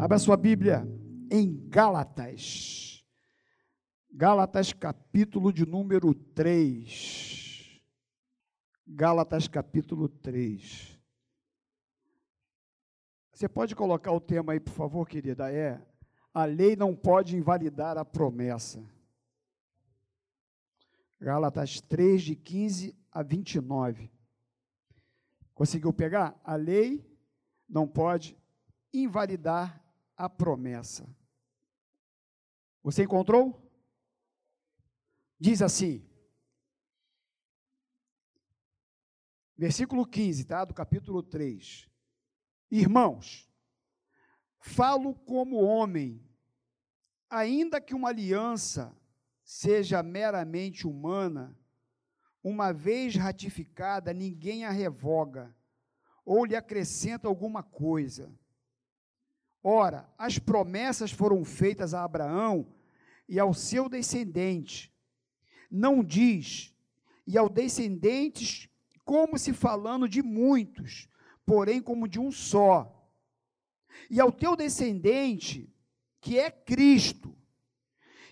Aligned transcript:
Abra 0.00 0.16
sua 0.16 0.36
Bíblia 0.36 0.86
em 1.28 1.68
Gálatas. 1.68 3.04
Gálatas, 4.12 4.72
capítulo 4.72 5.52
de 5.52 5.66
número 5.66 6.14
3. 6.14 7.82
Gálatas, 8.86 9.48
capítulo 9.48 10.08
3. 10.08 11.00
Você 13.32 13.48
pode 13.48 13.74
colocar 13.74 14.12
o 14.12 14.20
tema 14.20 14.52
aí, 14.52 14.60
por 14.60 14.72
favor, 14.72 15.04
querida? 15.04 15.52
É: 15.52 15.84
a 16.32 16.44
lei 16.44 16.76
não 16.76 16.94
pode 16.94 17.36
invalidar 17.36 17.98
a 17.98 18.04
promessa. 18.04 18.80
Gálatas 21.20 21.80
3, 21.80 22.22
de 22.22 22.36
15 22.36 22.96
a 23.10 23.24
29. 23.24 24.12
Conseguiu 25.54 25.92
pegar? 25.92 26.40
A 26.44 26.54
lei 26.54 27.04
não 27.68 27.88
pode 27.88 28.38
invalidar 28.92 29.87
a 30.18 30.28
promessa. 30.28 31.08
Você 32.82 33.04
encontrou? 33.04 33.64
Diz 35.38 35.62
assim, 35.62 36.04
versículo 39.56 40.04
15, 40.04 40.44
tá? 40.44 40.64
Do 40.64 40.74
capítulo 40.74 41.22
3. 41.22 41.88
Irmãos, 42.68 43.48
falo 44.58 45.14
como 45.14 45.62
homem, 45.62 46.28
ainda 47.30 47.80
que 47.80 47.94
uma 47.94 48.08
aliança 48.08 48.92
seja 49.44 50.02
meramente 50.02 50.86
humana, 50.86 51.56
uma 52.42 52.72
vez 52.72 53.14
ratificada, 53.14 54.12
ninguém 54.12 54.64
a 54.64 54.70
revoga 54.70 55.56
ou 56.24 56.44
lhe 56.44 56.56
acrescenta 56.56 57.28
alguma 57.28 57.62
coisa 57.62 58.36
Ora, 59.70 60.08
as 60.16 60.38
promessas 60.38 61.10
foram 61.10 61.44
feitas 61.44 61.92
a 61.92 62.02
Abraão 62.02 62.66
e 63.28 63.38
ao 63.38 63.52
seu 63.52 63.86
descendente. 63.86 64.90
Não 65.70 66.02
diz, 66.02 66.74
e 67.26 67.36
ao 67.36 67.50
descendentes, 67.50 68.66
como 69.04 69.36
se 69.36 69.52
falando 69.52 70.08
de 70.08 70.22
muitos, 70.22 71.06
porém 71.44 71.82
como 71.82 72.08
de 72.08 72.18
um 72.18 72.32
só. 72.32 73.06
E 74.08 74.18
ao 74.18 74.32
teu 74.32 74.56
descendente, 74.56 75.70
que 76.18 76.38
é 76.38 76.50
Cristo. 76.50 77.36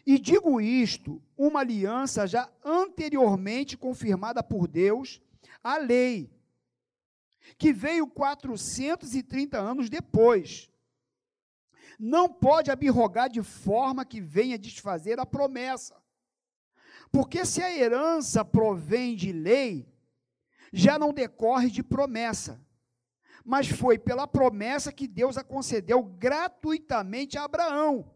E 0.06 0.18
digo 0.18 0.58
isto, 0.58 1.22
uma 1.36 1.60
aliança 1.60 2.26
já 2.26 2.50
anteriormente 2.64 3.76
confirmada 3.76 4.42
por 4.42 4.66
Deus, 4.66 5.20
a 5.62 5.76
lei, 5.76 6.30
que 7.58 7.74
veio 7.74 8.06
430 8.06 9.58
anos 9.58 9.90
depois 9.90 10.74
não 11.98 12.28
pode 12.28 12.70
abirrogar 12.70 13.28
de 13.28 13.42
forma 13.42 14.04
que 14.04 14.20
venha 14.20 14.58
desfazer 14.58 15.18
a 15.18 15.26
promessa. 15.26 15.96
Porque 17.10 17.44
se 17.44 17.62
a 17.62 17.74
herança 17.74 18.44
provém 18.44 19.16
de 19.16 19.32
lei, 19.32 19.88
já 20.72 20.98
não 20.98 21.12
decorre 21.12 21.70
de 21.70 21.82
promessa, 21.82 22.60
mas 23.44 23.68
foi 23.68 23.98
pela 23.98 24.26
promessa 24.26 24.92
que 24.92 25.06
Deus 25.06 25.36
a 25.36 25.44
concedeu 25.44 26.02
gratuitamente 26.02 27.38
a 27.38 27.44
Abraão. 27.44 28.12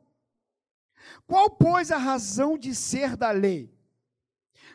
Qual, 1.26 1.48
pois, 1.48 1.90
a 1.90 1.96
razão 1.96 2.58
de 2.58 2.74
ser 2.74 3.16
da 3.16 3.30
lei? 3.30 3.72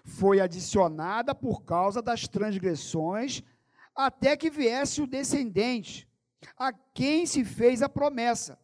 Foi 0.03 0.39
adicionada 0.39 1.35
por 1.35 1.63
causa 1.63 2.01
das 2.01 2.27
transgressões, 2.27 3.43
até 3.95 4.35
que 4.35 4.49
viesse 4.49 5.01
o 5.01 5.07
descendente, 5.07 6.07
a 6.57 6.71
quem 6.71 7.25
se 7.25 7.43
fez 7.43 7.81
a 7.81 7.89
promessa 7.89 8.57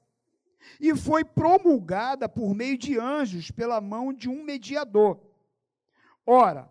e 0.80 0.96
foi 0.96 1.24
promulgada 1.24 2.28
por 2.28 2.54
meio 2.54 2.78
de 2.78 2.98
anjos 3.00 3.52
pela 3.52 3.80
mão 3.82 4.14
de 4.14 4.30
um 4.30 4.44
mediador. 4.44 5.20
Ora, 6.26 6.70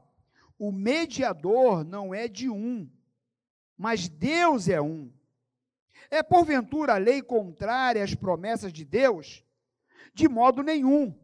o 0.59 0.71
mediador 0.71 1.85
não 1.85 2.15
é 2.15 2.29
de 2.29 2.49
um, 2.49 2.89
mas 3.77 4.09
Deus 4.09 4.69
é 4.69 4.81
um. 4.81 5.11
É 6.11 6.23
porventura 6.23 6.95
a 6.95 6.99
lei 6.99 7.23
contrária 7.23 8.03
às 8.03 8.15
promessas 8.15 8.73
de 8.73 8.85
Deus? 8.85 9.45
De 10.13 10.29
modo 10.29 10.63
nenhum. 10.63 11.15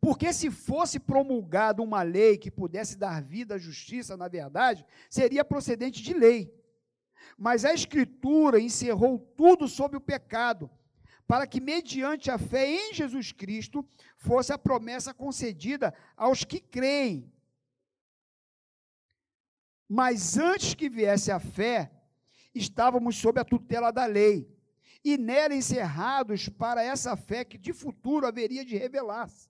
Porque 0.00 0.32
se 0.32 0.50
fosse 0.50 0.98
promulgada 0.98 1.82
uma 1.82 2.02
lei 2.02 2.38
que 2.38 2.50
pudesse 2.50 2.96
dar 2.96 3.22
vida 3.22 3.56
à 3.56 3.58
justiça, 3.58 4.16
na 4.16 4.28
verdade, 4.28 4.86
seria 5.10 5.44
procedente 5.44 6.02
de 6.02 6.14
lei. 6.14 6.54
Mas 7.36 7.64
a 7.64 7.74
Escritura 7.74 8.60
encerrou 8.60 9.18
tudo 9.18 9.68
sob 9.68 9.96
o 9.96 10.00
pecado, 10.00 10.70
para 11.30 11.46
que, 11.46 11.60
mediante 11.60 12.28
a 12.28 12.36
fé 12.36 12.68
em 12.68 12.92
Jesus 12.92 13.30
Cristo, 13.30 13.86
fosse 14.16 14.52
a 14.52 14.58
promessa 14.58 15.14
concedida 15.14 15.94
aos 16.16 16.42
que 16.42 16.58
creem. 16.58 17.32
Mas 19.88 20.36
antes 20.36 20.74
que 20.74 20.88
viesse 20.88 21.30
a 21.30 21.38
fé, 21.38 21.88
estávamos 22.52 23.16
sob 23.16 23.38
a 23.38 23.44
tutela 23.44 23.92
da 23.92 24.06
lei, 24.06 24.52
e 25.04 25.16
nela 25.16 25.54
encerrados 25.54 26.48
para 26.48 26.82
essa 26.82 27.16
fé 27.16 27.44
que 27.44 27.56
de 27.56 27.72
futuro 27.72 28.26
haveria 28.26 28.64
de 28.64 28.76
revelar-se. 28.76 29.48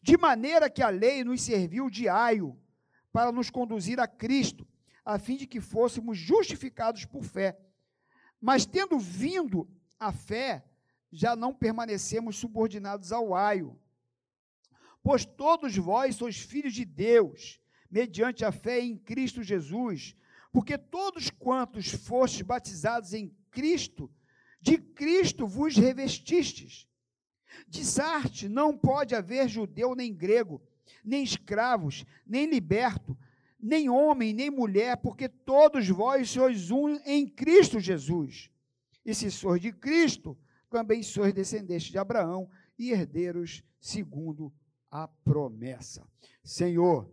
De 0.00 0.16
maneira 0.16 0.70
que 0.70 0.80
a 0.80 0.90
lei 0.90 1.24
nos 1.24 1.42
serviu 1.42 1.90
de 1.90 2.08
aio 2.08 2.56
para 3.10 3.32
nos 3.32 3.50
conduzir 3.50 3.98
a 3.98 4.06
Cristo, 4.06 4.64
a 5.04 5.18
fim 5.18 5.36
de 5.36 5.48
que 5.48 5.60
fôssemos 5.60 6.16
justificados 6.16 7.04
por 7.04 7.24
fé. 7.24 7.58
Mas 8.40 8.64
tendo 8.64 8.96
vindo 8.96 9.68
a 9.98 10.12
fé, 10.12 10.69
já 11.10 11.34
não 11.34 11.54
permanecemos 11.54 12.36
subordinados 12.36 13.12
ao 13.12 13.34
aio. 13.34 13.78
Pois 15.02 15.24
todos 15.24 15.76
vós 15.76 16.16
sois 16.16 16.36
filhos 16.38 16.74
de 16.74 16.84
Deus, 16.84 17.60
mediante 17.90 18.44
a 18.44 18.52
fé 18.52 18.80
em 18.80 18.96
Cristo 18.96 19.42
Jesus, 19.42 20.14
porque 20.52 20.76
todos 20.76 21.30
quantos 21.30 21.90
fostes 21.90 22.42
batizados 22.42 23.14
em 23.14 23.34
Cristo, 23.50 24.10
de 24.60 24.78
Cristo 24.78 25.46
vos 25.46 25.76
revestistes. 25.76 26.86
De 27.66 27.84
Sarte 27.84 28.48
não 28.48 28.76
pode 28.76 29.14
haver 29.14 29.48
judeu 29.48 29.94
nem 29.94 30.14
grego, 30.14 30.62
nem 31.04 31.22
escravos, 31.22 32.04
nem 32.26 32.48
liberto, 32.48 33.16
nem 33.58 33.88
homem, 33.88 34.32
nem 34.32 34.50
mulher, 34.50 34.96
porque 34.98 35.28
todos 35.28 35.88
vós 35.88 36.30
sois 36.30 36.70
um 36.70 36.96
em 37.04 37.26
Cristo 37.26 37.80
Jesus. 37.80 38.50
E 39.04 39.14
se 39.14 39.30
sois 39.30 39.60
de 39.60 39.72
Cristo, 39.72 40.36
também 40.70 41.02
sois 41.02 41.34
descendentes 41.34 41.90
de 41.90 41.98
Abraão 41.98 42.48
e 42.78 42.92
herdeiros 42.92 43.62
segundo 43.80 44.52
a 44.90 45.06
promessa. 45.08 46.06
Senhor, 46.42 47.10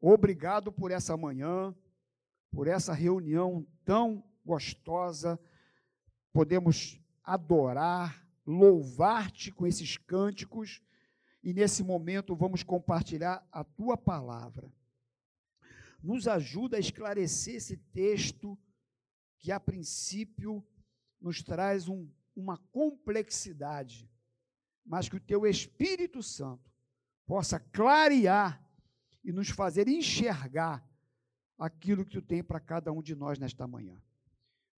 obrigado 0.00 0.72
por 0.72 0.90
essa 0.90 1.16
manhã, 1.16 1.74
por 2.50 2.66
essa 2.66 2.92
reunião 2.92 3.66
tão 3.84 4.24
gostosa. 4.44 5.38
Podemos 6.32 7.00
adorar, 7.22 8.26
louvar-te 8.46 9.52
com 9.52 9.66
esses 9.66 9.96
cânticos 9.98 10.82
e 11.42 11.52
nesse 11.52 11.84
momento 11.84 12.34
vamos 12.34 12.62
compartilhar 12.62 13.46
a 13.52 13.62
tua 13.62 13.96
palavra. 13.96 14.72
Nos 16.02 16.26
ajuda 16.26 16.76
a 16.76 16.80
esclarecer 16.80 17.56
esse 17.56 17.76
texto 17.76 18.58
que 19.38 19.52
a 19.52 19.60
princípio 19.60 20.64
nos 21.20 21.42
traz 21.42 21.88
um 21.88 22.08
uma 22.38 22.58
complexidade, 22.70 24.08
mas 24.84 25.08
que 25.08 25.16
o 25.16 25.20
teu 25.20 25.44
Espírito 25.46 26.22
Santo 26.22 26.70
possa 27.26 27.58
clarear 27.58 28.64
e 29.24 29.32
nos 29.32 29.48
fazer 29.50 29.88
enxergar 29.88 30.86
aquilo 31.58 32.04
que 32.04 32.12
tu 32.12 32.22
tem 32.22 32.42
para 32.42 32.60
cada 32.60 32.92
um 32.92 33.02
de 33.02 33.14
nós 33.14 33.38
nesta 33.38 33.66
manhã. 33.66 34.00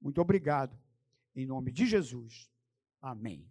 Muito 0.00 0.21
obrigado. 0.21 0.76
Em 1.37 1.47
nome 1.47 1.71
de 1.71 1.87
Jesus. 1.87 2.50
Amém. 3.00 3.48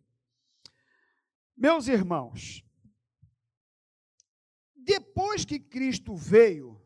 Meus 1.56 1.88
irmãos, 1.88 2.66
depois 4.76 5.46
que 5.46 5.60
Cristo 5.60 6.16
veio, 6.16 6.82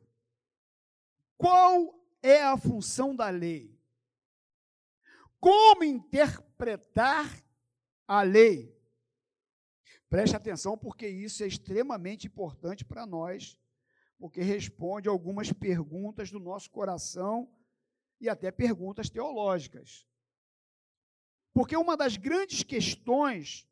qual 1.38 2.00
é 2.22 2.44
a 2.44 2.58
função 2.58 3.16
da 3.16 3.30
lei? 3.30 3.80
Como 5.40 5.84
interpretar 5.84 6.53
a 8.08 8.22
lei? 8.22 8.74
Preste 10.10 10.36
atenção, 10.36 10.78
porque 10.78 11.08
isso 11.08 11.44
é 11.44 11.48
extremamente 11.48 12.28
importante 12.28 12.86
para 12.86 13.06
nós, 13.06 13.58
porque 14.20 14.42
responde 14.42 15.10
algumas 15.10 15.52
perguntas 15.52 16.30
do 16.30 16.40
nosso 16.40 16.70
coração 16.70 17.52
e 18.22 18.30
até 18.30 18.52
perguntas 18.52 19.10
teológicas. 19.10 20.08
Porque 21.54 21.76
uma 21.76 21.98
das 21.98 22.16
grandes 22.16 22.64
questões 22.64 23.68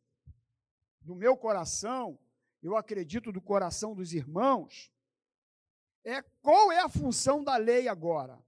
do 0.99 1.15
meu 1.15 1.37
coração, 1.37 2.19
eu 2.61 2.75
acredito 2.75 3.31
do 3.31 3.41
coração 3.41 3.95
dos 3.95 4.13
irmãos, 4.13 4.91
é 6.03 6.21
qual 6.41 6.71
é 6.71 6.79
a 6.79 6.89
função 6.89 7.43
da 7.43 7.57
lei 7.57 7.87
agora? 7.87 8.43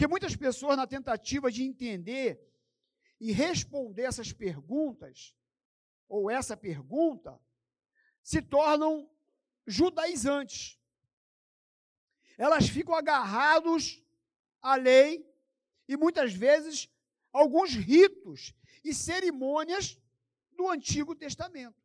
Porque 0.00 0.08
muitas 0.08 0.34
pessoas, 0.34 0.78
na 0.78 0.86
tentativa 0.86 1.52
de 1.52 1.62
entender 1.62 2.42
e 3.20 3.32
responder 3.32 4.04
essas 4.04 4.32
perguntas, 4.32 5.36
ou 6.08 6.30
essa 6.30 6.56
pergunta, 6.56 7.38
se 8.22 8.40
tornam 8.40 9.10
judaizantes. 9.66 10.80
Elas 12.38 12.66
ficam 12.66 12.94
agarrados 12.94 14.02
à 14.62 14.74
lei 14.74 15.30
e 15.86 15.98
muitas 15.98 16.32
vezes 16.32 16.88
alguns 17.30 17.74
ritos 17.74 18.54
e 18.82 18.94
cerimônias 18.94 20.00
do 20.52 20.66
Antigo 20.70 21.14
Testamento. 21.14 21.78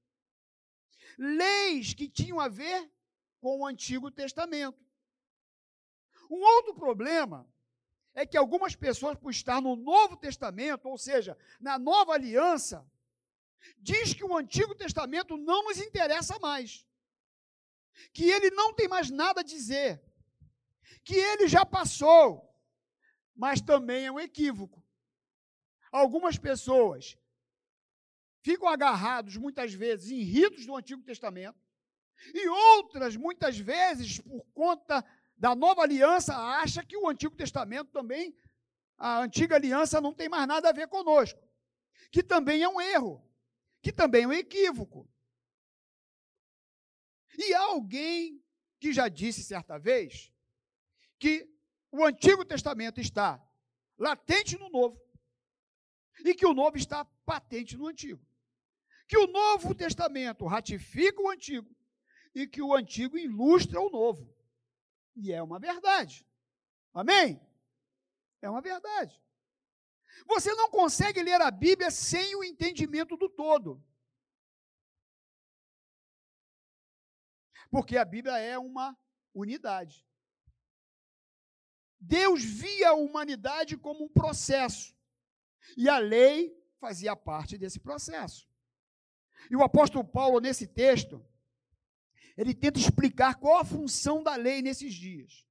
Leis 1.18 1.94
que 1.94 2.08
tinham 2.08 2.40
a 2.40 2.48
ver 2.48 2.90
com 3.42 3.60
o 3.60 3.68
Antigo 3.68 4.10
Testamento. 4.10 4.82
Um 6.32 6.42
outro 6.42 6.74
problema 6.76 7.46
é 8.16 8.26
que 8.26 8.38
algumas 8.38 8.76
pessoas, 8.76 9.18
por 9.18 9.30
estar 9.30 9.62
no 9.62 9.76
Novo 9.76 10.16
Testamento, 10.16 10.88
ou 10.88 10.98
seja, 10.98 11.38
na 11.60 11.78
nova 11.78 12.14
aliança, 12.14 12.90
diz 13.78 14.14
que 14.14 14.24
o 14.24 14.38
Antigo 14.38 14.74
Testamento 14.74 15.36
não 15.38 15.66
nos 15.66 15.80
interessa 15.80 16.40
mais. 16.40 16.88
Que 18.14 18.24
ele 18.24 18.50
não 18.52 18.74
tem 18.74 18.88
mais 18.88 19.10
nada 19.10 19.42
a 19.42 19.44
dizer. 19.44 20.02
Que 21.04 21.16
ele 21.16 21.48
já 21.48 21.66
passou. 21.66 22.50
Mas 23.36 23.60
também 23.60 24.06
é 24.06 24.12
um 24.12 24.20
equívoco. 24.20 24.82
Algumas 25.92 26.38
pessoas 26.38 27.18
ficam 28.42 28.70
agarrados 28.70 29.36
muitas 29.36 29.74
vezes 29.74 30.12
em 30.12 30.22
ritos 30.22 30.66
do 30.66 30.76
Antigo 30.76 31.02
Testamento, 31.02 31.60
e 32.34 32.48
outras, 32.48 33.16
muitas 33.16 33.58
vezes, 33.58 34.20
por 34.20 34.46
conta 34.54 35.04
da 35.38 35.56
nova 35.56 35.82
aliança, 35.82 36.36
acha 36.36 36.84
que 36.84 36.98
o 36.98 37.08
Antigo 37.10 37.36
Testamento 37.36 37.92
também, 37.92 38.36
a 38.98 39.20
antiga 39.20 39.56
aliança 39.56 40.00
não 40.00 40.14
tem 40.14 40.30
mais 40.30 40.48
nada 40.48 40.70
a 40.70 40.74
ver 40.74 40.88
conosco. 40.88 41.40
Que 42.12 42.24
também 42.24 42.62
é 42.62 42.70
um 42.70 42.80
erro, 42.80 43.22
que 43.82 43.92
também 43.92 44.24
é 44.24 44.28
um 44.28 44.34
equívoco. 44.34 45.10
E 47.38 47.54
há 47.54 47.62
alguém 47.62 48.42
que 48.80 48.94
já 48.94 49.10
disse 49.10 49.44
certa 49.44 49.78
vez 49.78 50.32
que 51.20 51.50
o 51.92 52.06
Antigo 52.06 52.46
Testamento 52.46 53.02
está 53.02 53.44
latente 53.98 54.58
no 54.58 54.70
Novo 54.70 55.02
e 56.24 56.34
que 56.34 56.46
o 56.46 56.54
Novo 56.54 56.78
está 56.78 57.04
patente 57.26 57.76
no 57.76 57.88
Antigo 57.88 58.26
que 59.08 59.18
o 59.18 59.28
Novo 59.28 59.74
Testamento 59.76 60.46
ratifica 60.46 61.22
o 61.22 61.30
Antigo 61.30 61.70
e 62.34 62.48
que 62.48 62.62
o 62.62 62.74
Antigo 62.74 63.18
ilustra 63.18 63.80
o 63.80 63.90
Novo. 63.90 64.35
E 65.16 65.32
é 65.32 65.42
uma 65.42 65.60
verdade. 65.60 66.28
Amém? 66.94 67.40
É 68.42 68.50
uma 68.50 68.62
verdade. 68.62 69.22
Você 70.28 70.54
não 70.54 70.70
consegue 70.70 71.22
ler 71.22 71.42
a 71.42 71.52
Bíblia 71.52 71.92
sem 71.92 72.36
o 72.36 72.44
entendimento 72.44 73.18
do 73.18 73.30
todo. 73.30 73.84
Porque 77.70 77.98
a 77.98 78.06
Bíblia 78.06 78.38
é 78.38 78.58
uma 78.58 78.98
unidade. 79.34 80.06
Deus 82.00 82.44
via 82.44 82.90
a 82.90 82.94
humanidade 82.94 83.78
como 83.78 84.06
um 84.06 84.10
processo. 84.10 84.96
E 85.76 85.90
a 85.90 85.98
lei 85.98 86.56
fazia 86.80 87.16
parte 87.16 87.58
desse 87.58 87.80
processo. 87.80 88.48
E 89.50 89.56
o 89.56 89.64
apóstolo 89.64 90.04
Paulo, 90.04 90.40
nesse 90.40 90.68
texto, 90.68 91.26
ele 92.38 92.54
tenta 92.54 92.80
explicar 92.80 93.36
qual 93.36 93.60
a 93.60 93.66
função 93.66 94.22
da 94.22 94.36
lei 94.36 94.62
nesses 94.62 94.94
dias. 94.94 95.46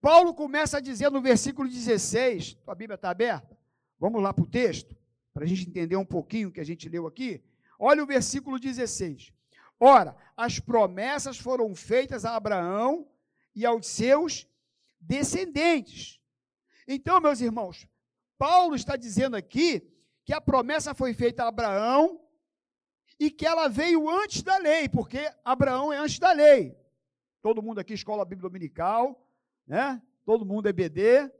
Paulo 0.00 0.34
começa 0.34 0.78
a 0.78 0.80
dizer 0.80 1.10
no 1.10 1.22
versículo 1.22 1.68
16, 1.68 2.58
a 2.66 2.74
Bíblia 2.74 2.96
está 2.96 3.10
aberta? 3.10 3.56
Vamos 3.98 4.22
lá 4.22 4.34
para 4.34 4.44
o 4.44 4.46
texto, 4.46 4.96
para 5.32 5.44
a 5.44 5.46
gente 5.46 5.68
entender 5.68 5.96
um 5.96 6.04
pouquinho 6.04 6.48
o 6.48 6.52
que 6.52 6.60
a 6.60 6.64
gente 6.64 6.88
leu 6.88 7.06
aqui. 7.06 7.42
Olha 7.78 8.02
o 8.02 8.06
versículo 8.06 8.58
16. 8.58 9.32
Ora, 9.80 10.16
as 10.36 10.58
promessas 10.58 11.38
foram 11.38 11.74
feitas 11.74 12.24
a 12.24 12.36
Abraão 12.36 13.08
e 13.54 13.64
aos 13.64 13.86
seus 13.86 14.46
descendentes. 15.00 16.20
Então, 16.86 17.20
meus 17.20 17.40
irmãos, 17.40 17.86
Paulo 18.36 18.74
está 18.74 18.96
dizendo 18.96 19.36
aqui 19.36 19.90
que 20.24 20.32
a 20.32 20.40
promessa 20.40 20.94
foi 20.94 21.14
feita 21.14 21.44
a 21.44 21.48
Abraão 21.48 22.20
e 23.18 23.30
que 23.30 23.46
ela 23.46 23.68
veio 23.68 24.08
antes 24.08 24.42
da 24.42 24.56
lei, 24.58 24.88
porque 24.88 25.32
Abraão 25.44 25.92
é 25.92 25.98
antes 25.98 26.18
da 26.18 26.32
lei. 26.32 26.76
Todo 27.42 27.62
mundo 27.62 27.78
aqui 27.78 27.94
escola 27.94 28.24
Bíblia 28.24 28.48
Dominical, 28.48 29.28
né? 29.66 30.02
Todo 30.24 30.46
mundo 30.46 30.68
é 30.68 30.72
BD, 30.72 31.30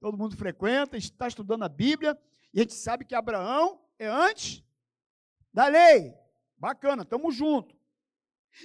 todo 0.00 0.18
mundo 0.18 0.36
frequenta, 0.36 0.96
está 0.96 1.28
estudando 1.28 1.62
a 1.62 1.68
Bíblia, 1.68 2.18
e 2.52 2.58
a 2.58 2.62
gente 2.62 2.74
sabe 2.74 3.04
que 3.04 3.14
Abraão 3.14 3.80
é 3.98 4.06
antes 4.06 4.62
da 5.52 5.66
lei. 5.66 6.14
Bacana, 6.56 7.02
estamos 7.02 7.34
juntos. 7.34 7.76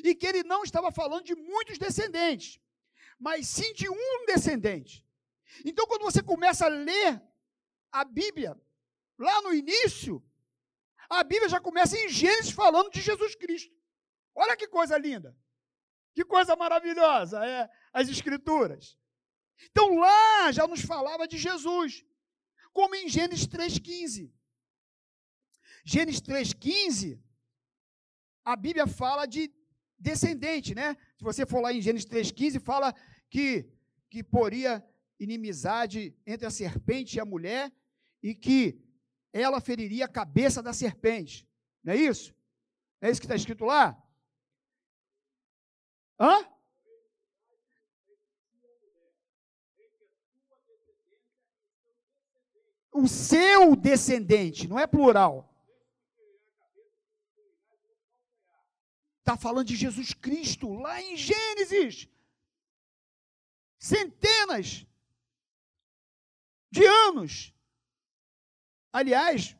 E 0.03 0.13
que 0.13 0.25
ele 0.25 0.43
não 0.43 0.63
estava 0.63 0.91
falando 0.91 1.23
de 1.23 1.35
muitos 1.35 1.77
descendentes, 1.77 2.59
mas 3.19 3.47
sim 3.47 3.73
de 3.73 3.89
um 3.89 4.25
descendente. 4.25 5.05
Então, 5.63 5.87
quando 5.87 6.03
você 6.03 6.21
começa 6.21 6.65
a 6.65 6.69
ler 6.69 7.21
a 7.91 8.03
Bíblia, 8.03 8.59
lá 9.17 9.41
no 9.41 9.53
início, 9.53 10.23
a 11.09 11.23
Bíblia 11.23 11.49
já 11.49 11.59
começa 11.59 11.97
em 11.97 12.09
Gênesis 12.09 12.51
falando 12.51 12.91
de 12.91 13.01
Jesus 13.01 13.35
Cristo. 13.35 13.73
Olha 14.35 14.55
que 14.55 14.67
coisa 14.67 14.97
linda. 14.97 15.35
Que 16.13 16.25
coisa 16.25 16.55
maravilhosa 16.55 17.45
é 17.45 17.69
as 17.93 18.09
escrituras. 18.09 18.97
Então 19.69 19.97
lá 19.97 20.51
já 20.51 20.67
nos 20.67 20.81
falava 20.81 21.27
de 21.27 21.37
Jesus, 21.37 22.03
como 22.73 22.95
em 22.95 23.07
Gênesis 23.07 23.47
3:15. 23.47 24.33
Gênesis 25.85 26.21
3:15, 26.21 27.21
a 28.43 28.55
Bíblia 28.55 28.87
fala 28.87 29.25
de 29.25 29.51
descendente, 29.97 30.75
né? 30.75 30.95
Se 31.17 31.23
você 31.23 31.45
for 31.45 31.61
lá 31.61 31.73
em 31.73 31.81
Gênesis 31.81 32.07
3:15, 32.07 32.59
fala 32.59 32.93
que 33.29 33.69
que 34.09 34.23
poria 34.23 34.83
inimizade 35.19 36.15
entre 36.25 36.45
a 36.45 36.51
serpente 36.51 37.17
e 37.17 37.19
a 37.19 37.25
mulher 37.25 37.71
e 38.21 38.33
que 38.33 38.79
ela 39.41 39.61
feriria 39.61 40.05
a 40.05 40.09
cabeça 40.09 40.61
da 40.61 40.73
serpente. 40.73 41.47
Não 41.83 41.93
é 41.93 41.95
isso? 41.97 42.33
Não 43.01 43.07
é 43.07 43.11
isso 43.11 43.21
que 43.21 43.25
está 43.25 43.35
escrito 43.35 43.65
lá? 43.65 44.01
Hã? 46.19 46.45
O 52.91 53.07
seu 53.07 53.75
descendente, 53.75 54.67
não 54.67 54.79
é 54.79 54.87
plural. 54.87 55.53
Está 59.19 59.37
falando 59.37 59.67
de 59.67 59.75
Jesus 59.75 60.13
Cristo, 60.13 60.73
lá 60.73 60.99
em 61.01 61.15
Gênesis. 61.15 62.07
Centenas 63.77 64.87
de 66.71 66.85
anos 66.85 67.53
aliás, 68.97 69.55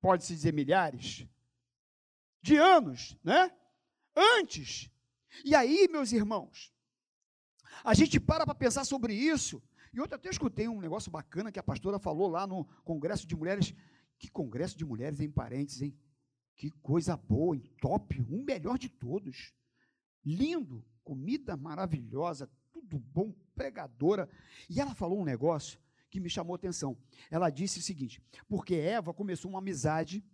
pode-se 0.00 0.34
dizer 0.34 0.54
milhares, 0.54 1.28
de 2.40 2.56
anos, 2.56 3.14
né? 3.22 3.54
Antes. 4.16 4.90
E 5.44 5.54
aí, 5.54 5.86
meus 5.88 6.12
irmãos, 6.12 6.72
a 7.84 7.92
gente 7.92 8.18
para 8.18 8.46
para 8.46 8.54
pensar 8.54 8.84
sobre 8.84 9.12
isso. 9.12 9.62
E 9.92 10.00
ontem 10.00 10.14
até 10.14 10.30
escutei 10.30 10.66
um 10.66 10.80
negócio 10.80 11.10
bacana 11.10 11.52
que 11.52 11.58
a 11.58 11.62
pastora 11.62 11.98
falou 11.98 12.28
lá 12.28 12.46
no 12.46 12.64
Congresso 12.84 13.26
de 13.26 13.36
Mulheres. 13.36 13.74
Que 14.18 14.30
Congresso 14.30 14.78
de 14.78 14.86
Mulheres 14.86 15.20
em 15.20 15.30
parênteses, 15.30 15.82
hein? 15.82 15.98
Que 16.54 16.70
coisa 16.70 17.18
boa, 17.18 17.54
em 17.54 17.60
top, 17.82 18.18
um 18.30 18.44
melhor 18.44 18.78
de 18.78 18.88
todos. 18.88 19.52
Lindo, 20.24 20.82
comida 21.04 21.54
maravilhosa, 21.54 22.50
tudo 22.72 22.98
bom, 22.98 23.34
pregadora. 23.54 24.26
E 24.70 24.80
ela 24.80 24.94
falou 24.94 25.20
um 25.20 25.24
negócio 25.24 25.78
que 26.16 26.20
me 26.20 26.30
chamou 26.30 26.54
a 26.54 26.56
atenção. 26.56 26.96
Ela 27.30 27.50
disse 27.50 27.78
o 27.78 27.82
seguinte: 27.82 28.22
porque 28.48 28.74
Eva 28.74 29.12
começou 29.12 29.50
uma 29.50 29.58
amizade 29.58 30.24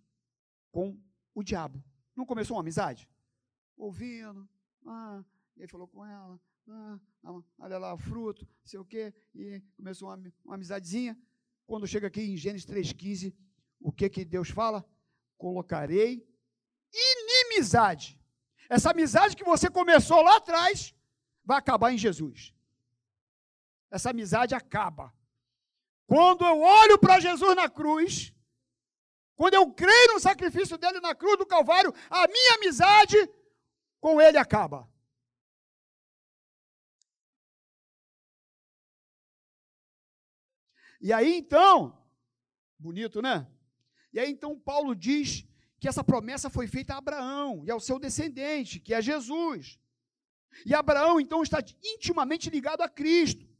com 0.70 0.96
o 1.34 1.42
diabo. 1.42 1.82
Não 2.14 2.24
começou 2.24 2.56
uma 2.56 2.62
amizade? 2.62 3.08
Ouvindo, 3.76 4.48
ah, 4.86 5.24
e 5.56 5.62
ele 5.62 5.68
falou 5.68 5.88
com 5.88 6.04
ela, 6.06 6.40
ah, 6.68 6.98
olha 7.58 7.78
lá 7.78 7.98
fruto, 7.98 8.46
sei 8.64 8.78
o 8.78 8.84
quê, 8.84 9.12
e 9.34 9.60
começou 9.76 10.08
uma, 10.08 10.32
uma 10.44 10.54
amizadezinha. 10.54 11.18
Quando 11.66 11.86
chega 11.86 12.06
aqui 12.06 12.20
em 12.20 12.36
Gênesis 12.36 12.66
3,15, 12.66 13.34
o 13.80 13.90
que 13.90 14.08
que 14.08 14.24
Deus 14.24 14.50
fala? 14.50 14.88
Colocarei 15.36 16.24
inimizade. 16.92 18.20
Essa 18.68 18.92
amizade 18.92 19.34
que 19.34 19.44
você 19.44 19.68
começou 19.68 20.22
lá 20.22 20.36
atrás 20.36 20.94
vai 21.44 21.58
acabar 21.58 21.92
em 21.92 21.98
Jesus. 21.98 22.54
Essa 23.90 24.10
amizade 24.10 24.54
acaba. 24.54 25.12
Quando 26.12 26.44
eu 26.44 26.60
olho 26.60 26.98
para 26.98 27.18
Jesus 27.18 27.56
na 27.56 27.70
cruz, 27.70 28.34
quando 29.34 29.54
eu 29.54 29.72
creio 29.72 30.12
no 30.12 30.20
sacrifício 30.20 30.76
dele 30.76 31.00
na 31.00 31.14
cruz 31.14 31.38
do 31.38 31.46
Calvário, 31.46 31.90
a 32.10 32.28
minha 32.28 32.54
amizade 32.56 33.16
com 33.98 34.20
ele 34.20 34.36
acaba. 34.36 34.86
E 41.00 41.14
aí 41.14 41.34
então, 41.34 41.98
Bonito, 42.78 43.22
né? 43.22 43.50
E 44.12 44.20
aí 44.20 44.30
então 44.30 44.60
Paulo 44.60 44.94
diz 44.94 45.46
que 45.80 45.88
essa 45.88 46.04
promessa 46.04 46.50
foi 46.50 46.66
feita 46.66 46.92
a 46.92 46.98
Abraão 46.98 47.64
e 47.64 47.70
ao 47.70 47.80
seu 47.80 47.98
descendente, 47.98 48.80
que 48.80 48.92
é 48.92 49.00
Jesus. 49.00 49.78
E 50.66 50.74
Abraão 50.74 51.18
então 51.18 51.42
está 51.42 51.60
intimamente 51.82 52.50
ligado 52.50 52.82
a 52.82 52.88
Cristo. 52.88 53.51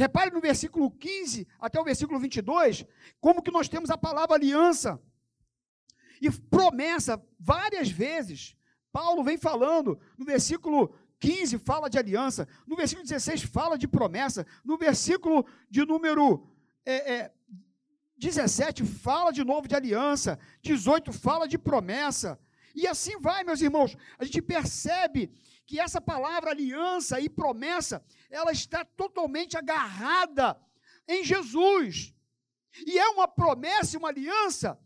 Repare 0.00 0.30
no 0.30 0.40
versículo 0.40 0.90
15 0.90 1.46
até 1.60 1.78
o 1.78 1.84
versículo 1.84 2.18
22, 2.18 2.86
como 3.20 3.42
que 3.42 3.50
nós 3.50 3.68
temos 3.68 3.90
a 3.90 3.98
palavra 3.98 4.34
aliança 4.34 4.98
e 6.22 6.30
promessa 6.30 7.22
várias 7.38 7.90
vezes. 7.90 8.56
Paulo 8.90 9.22
vem 9.22 9.36
falando 9.36 10.00
no 10.16 10.24
versículo 10.24 10.94
15 11.18 11.58
fala 11.58 11.90
de 11.90 11.98
aliança, 11.98 12.48
no 12.66 12.76
versículo 12.76 13.06
16 13.06 13.42
fala 13.42 13.76
de 13.76 13.86
promessa, 13.86 14.46
no 14.64 14.78
versículo 14.78 15.44
de 15.68 15.84
número 15.84 16.48
é, 16.86 17.16
é, 17.16 17.32
17 18.16 18.86
fala 18.86 19.30
de 19.30 19.44
novo 19.44 19.68
de 19.68 19.74
aliança, 19.74 20.38
18 20.62 21.12
fala 21.12 21.46
de 21.46 21.58
promessa, 21.58 22.40
e 22.74 22.86
assim 22.86 23.18
vai, 23.18 23.44
meus 23.44 23.60
irmãos. 23.60 23.94
A 24.18 24.24
gente 24.24 24.40
percebe 24.40 25.30
que 25.70 25.78
essa 25.78 26.00
palavra 26.00 26.50
aliança 26.50 27.20
e 27.20 27.28
promessa, 27.28 28.04
ela 28.28 28.50
está 28.50 28.84
totalmente 28.84 29.56
agarrada 29.56 30.60
em 31.06 31.22
Jesus. 31.22 32.12
E 32.84 32.98
é 32.98 33.08
uma 33.10 33.28
promessa, 33.28 33.96
uma 33.96 34.08
aliança 34.08 34.76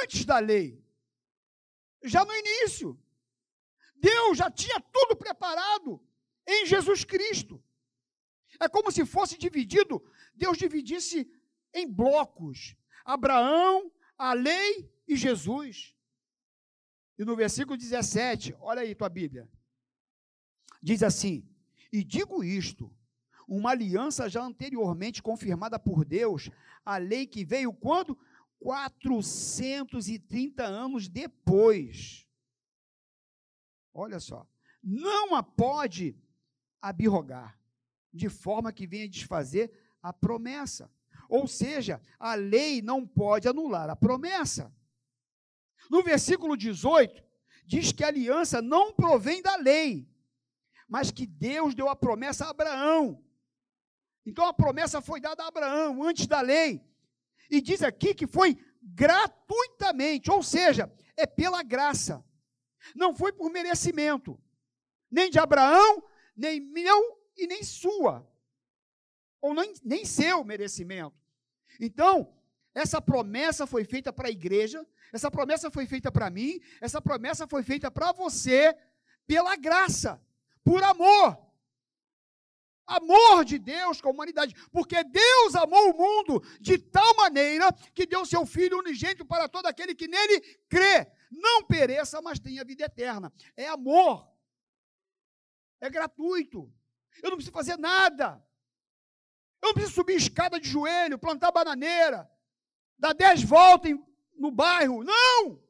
antes 0.00 0.24
da 0.24 0.38
lei. 0.38 0.82
Já 2.02 2.24
no 2.24 2.34
início. 2.34 2.98
Deus 3.94 4.38
já 4.38 4.50
tinha 4.50 4.80
tudo 4.80 5.16
preparado 5.16 6.02
em 6.46 6.64
Jesus 6.64 7.04
Cristo. 7.04 7.62
É 8.58 8.70
como 8.70 8.90
se 8.90 9.04
fosse 9.04 9.36
dividido, 9.36 10.02
Deus 10.34 10.56
dividisse 10.56 11.30
em 11.74 11.86
blocos: 11.86 12.74
Abraão, 13.04 13.92
a 14.16 14.32
lei 14.32 14.90
e 15.06 15.14
Jesus. 15.14 15.94
E 17.18 17.24
no 17.24 17.36
versículo 17.36 17.76
17, 17.76 18.56
olha 18.60 18.80
aí 18.80 18.94
tua 18.94 19.10
Bíblia. 19.10 19.46
Diz 20.86 21.02
assim: 21.02 21.44
E 21.92 22.04
digo 22.04 22.44
isto, 22.44 22.88
uma 23.48 23.72
aliança 23.72 24.28
já 24.28 24.40
anteriormente 24.40 25.20
confirmada 25.20 25.80
por 25.80 26.04
Deus, 26.04 26.48
a 26.84 26.96
lei 26.96 27.26
que 27.26 27.44
veio 27.44 27.72
quando? 27.72 28.16
430 28.60 30.62
anos 30.62 31.08
depois. 31.08 32.24
Olha 33.92 34.20
só. 34.20 34.46
Não 34.80 35.34
a 35.34 35.42
pode 35.42 36.16
abrogar, 36.80 37.58
de 38.12 38.28
forma 38.28 38.72
que 38.72 38.86
venha 38.86 39.08
desfazer 39.08 39.72
a 40.00 40.12
promessa. 40.12 40.88
Ou 41.28 41.48
seja, 41.48 42.00
a 42.16 42.36
lei 42.36 42.80
não 42.80 43.04
pode 43.04 43.48
anular 43.48 43.90
a 43.90 43.96
promessa. 43.96 44.72
No 45.90 46.04
versículo 46.04 46.56
18, 46.56 47.24
diz 47.66 47.90
que 47.90 48.04
a 48.04 48.08
aliança 48.08 48.62
não 48.62 48.92
provém 48.92 49.42
da 49.42 49.56
lei, 49.56 50.08
mas 50.88 51.10
que 51.10 51.26
Deus 51.26 51.74
deu 51.74 51.88
a 51.88 51.96
promessa 51.96 52.46
a 52.46 52.50
Abraão. 52.50 53.22
Então 54.24 54.44
a 54.46 54.52
promessa 54.52 55.00
foi 55.00 55.20
dada 55.20 55.44
a 55.44 55.48
Abraão 55.48 56.02
antes 56.02 56.26
da 56.26 56.40
lei. 56.40 56.84
E 57.50 57.60
diz 57.60 57.82
aqui 57.82 58.14
que 58.14 58.26
foi 58.26 58.58
gratuitamente, 58.82 60.30
ou 60.30 60.42
seja, 60.42 60.92
é 61.16 61.26
pela 61.26 61.62
graça. 61.62 62.24
Não 62.94 63.14
foi 63.14 63.32
por 63.32 63.50
merecimento, 63.50 64.40
nem 65.10 65.30
de 65.30 65.38
Abraão, 65.38 66.02
nem 66.36 66.60
meu 66.60 67.20
e 67.36 67.46
nem 67.46 67.62
sua 67.62 68.26
ou 69.40 69.54
nem, 69.54 69.74
nem 69.84 70.04
seu 70.04 70.42
merecimento. 70.44 71.16
Então, 71.80 72.34
essa 72.74 73.00
promessa 73.00 73.66
foi 73.66 73.84
feita 73.84 74.12
para 74.12 74.28
a 74.28 74.30
igreja, 74.30 74.86
essa 75.12 75.30
promessa 75.30 75.70
foi 75.70 75.86
feita 75.86 76.10
para 76.10 76.28
mim, 76.30 76.60
essa 76.80 77.00
promessa 77.00 77.46
foi 77.46 77.62
feita 77.62 77.90
para 77.90 78.12
você 78.12 78.76
pela 79.26 79.56
graça, 79.56 80.20
por 80.66 80.82
amor. 80.82 81.46
Amor 82.84 83.44
de 83.44 83.58
Deus 83.58 84.00
com 84.00 84.08
a 84.08 84.12
humanidade, 84.12 84.54
porque 84.70 85.02
Deus 85.02 85.54
amou 85.54 85.90
o 85.90 85.96
mundo 85.96 86.40
de 86.60 86.78
tal 86.78 87.16
maneira 87.16 87.72
que 87.94 88.06
deu 88.06 88.24
seu 88.26 88.44
Filho 88.44 88.78
unigênito 88.78 89.24
para 89.24 89.48
todo 89.48 89.66
aquele 89.66 89.94
que 89.94 90.06
nele 90.06 90.40
crê, 90.68 91.06
não 91.30 91.64
pereça, 91.64 92.22
mas 92.22 92.38
tenha 92.38 92.64
vida 92.64 92.84
eterna. 92.84 93.32
É 93.56 93.66
amor, 93.66 94.28
é 95.80 95.90
gratuito, 95.90 96.72
eu 97.22 97.30
não 97.30 97.36
preciso 97.36 97.52
fazer 97.52 97.76
nada, 97.76 98.44
eu 99.62 99.68
não 99.68 99.74
preciso 99.74 99.94
subir 99.94 100.16
escada 100.16 100.60
de 100.60 100.68
joelho, 100.68 101.18
plantar 101.18 101.50
bananeira, 101.50 102.30
dar 102.96 103.14
dez 103.14 103.42
voltas 103.42 103.92
no 104.34 104.52
bairro. 104.52 105.02
Não! 105.02 105.60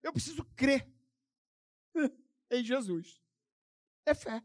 Eu 0.00 0.12
preciso 0.12 0.44
crer 0.56 0.91
em 2.52 2.64
Jesus. 2.64 3.20
É 4.06 4.14
fé. 4.14 4.42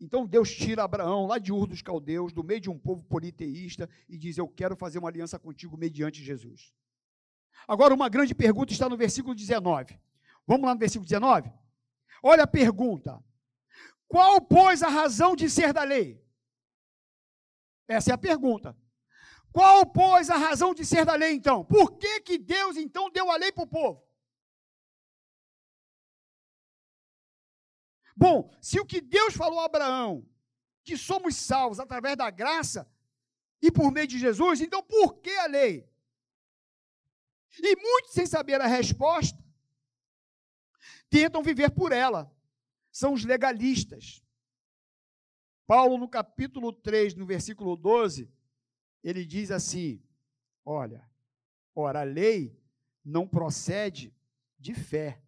Então 0.00 0.26
Deus 0.26 0.50
tira 0.50 0.82
Abraão 0.82 1.26
lá 1.26 1.38
de 1.38 1.52
Ur 1.52 1.66
dos 1.66 1.80
Caldeus, 1.80 2.32
do 2.32 2.42
meio 2.42 2.60
de 2.60 2.68
um 2.68 2.78
povo 2.78 3.04
politeísta, 3.04 3.88
e 4.08 4.18
diz: 4.18 4.36
Eu 4.36 4.48
quero 4.48 4.76
fazer 4.76 4.98
uma 4.98 5.08
aliança 5.08 5.38
contigo 5.38 5.76
mediante 5.76 6.22
Jesus. 6.22 6.74
Agora, 7.68 7.94
uma 7.94 8.08
grande 8.08 8.34
pergunta 8.34 8.72
está 8.72 8.88
no 8.88 8.96
versículo 8.96 9.34
19. 9.34 9.98
Vamos 10.46 10.66
lá 10.66 10.74
no 10.74 10.80
versículo 10.80 11.06
19? 11.06 11.52
Olha 12.22 12.42
a 12.42 12.48
pergunta: 12.48 13.22
qual, 14.08 14.40
pois, 14.40 14.82
a 14.82 14.88
razão 14.88 15.36
de 15.36 15.48
ser 15.48 15.72
da 15.72 15.84
lei? 15.84 16.20
Essa 17.86 18.10
é 18.10 18.14
a 18.14 18.18
pergunta. 18.18 18.76
Qual, 19.52 19.86
pois, 19.86 20.30
a 20.30 20.36
razão 20.36 20.74
de 20.74 20.84
ser 20.84 21.04
da 21.04 21.14
lei, 21.14 21.34
então? 21.34 21.64
Por 21.64 21.96
que, 21.98 22.20
que 22.22 22.38
Deus, 22.38 22.76
então, 22.76 23.10
deu 23.10 23.30
a 23.30 23.36
lei 23.36 23.52
para 23.52 23.64
o 23.64 23.68
povo? 23.68 24.02
Bom, 28.22 28.48
se 28.60 28.78
o 28.78 28.86
que 28.86 29.00
Deus 29.00 29.34
falou 29.34 29.58
a 29.58 29.64
Abraão, 29.64 30.24
que 30.84 30.96
somos 30.96 31.34
salvos 31.34 31.80
através 31.80 32.16
da 32.16 32.30
graça 32.30 32.88
e 33.60 33.68
por 33.68 33.90
meio 33.90 34.06
de 34.06 34.16
Jesus, 34.16 34.60
então 34.60 34.80
por 34.80 35.14
que 35.14 35.30
a 35.38 35.46
lei? 35.46 35.90
E 37.58 37.76
muitos, 37.76 38.12
sem 38.12 38.24
saber 38.24 38.60
a 38.60 38.66
resposta, 38.68 39.36
tentam 41.10 41.42
viver 41.42 41.72
por 41.72 41.90
ela 41.90 42.32
são 42.92 43.12
os 43.12 43.24
legalistas. 43.24 44.22
Paulo, 45.66 45.98
no 45.98 46.08
capítulo 46.08 46.72
3, 46.72 47.14
no 47.16 47.26
versículo 47.26 47.74
12, 47.76 48.32
ele 49.02 49.26
diz 49.26 49.50
assim: 49.50 50.00
Olha, 50.64 51.04
ora, 51.74 52.02
a 52.02 52.04
lei 52.04 52.56
não 53.04 53.26
procede 53.26 54.14
de 54.60 54.74
fé, 54.74 55.20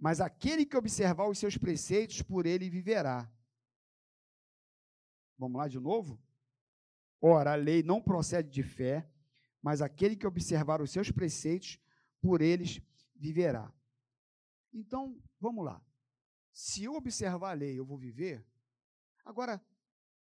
mas 0.00 0.18
aquele 0.18 0.64
que 0.64 0.76
observar 0.76 1.28
os 1.28 1.38
seus 1.38 1.58
preceitos, 1.58 2.22
por 2.22 2.46
ele 2.46 2.70
viverá. 2.70 3.30
Vamos 5.38 5.58
lá 5.58 5.68
de 5.68 5.78
novo? 5.78 6.18
Ora, 7.20 7.52
a 7.52 7.56
lei 7.56 7.82
não 7.82 8.00
procede 8.00 8.48
de 8.48 8.62
fé, 8.62 9.06
mas 9.60 9.82
aquele 9.82 10.16
que 10.16 10.26
observar 10.26 10.80
os 10.80 10.90
seus 10.90 11.10
preceitos, 11.10 11.78
por 12.18 12.40
eles 12.40 12.80
viverá. 13.14 13.70
Então, 14.72 15.20
vamos 15.38 15.66
lá. 15.66 15.84
Se 16.50 16.84
eu 16.84 16.94
observar 16.94 17.50
a 17.50 17.54
lei, 17.54 17.78
eu 17.78 17.84
vou 17.84 17.98
viver. 17.98 18.42
Agora, 19.22 19.62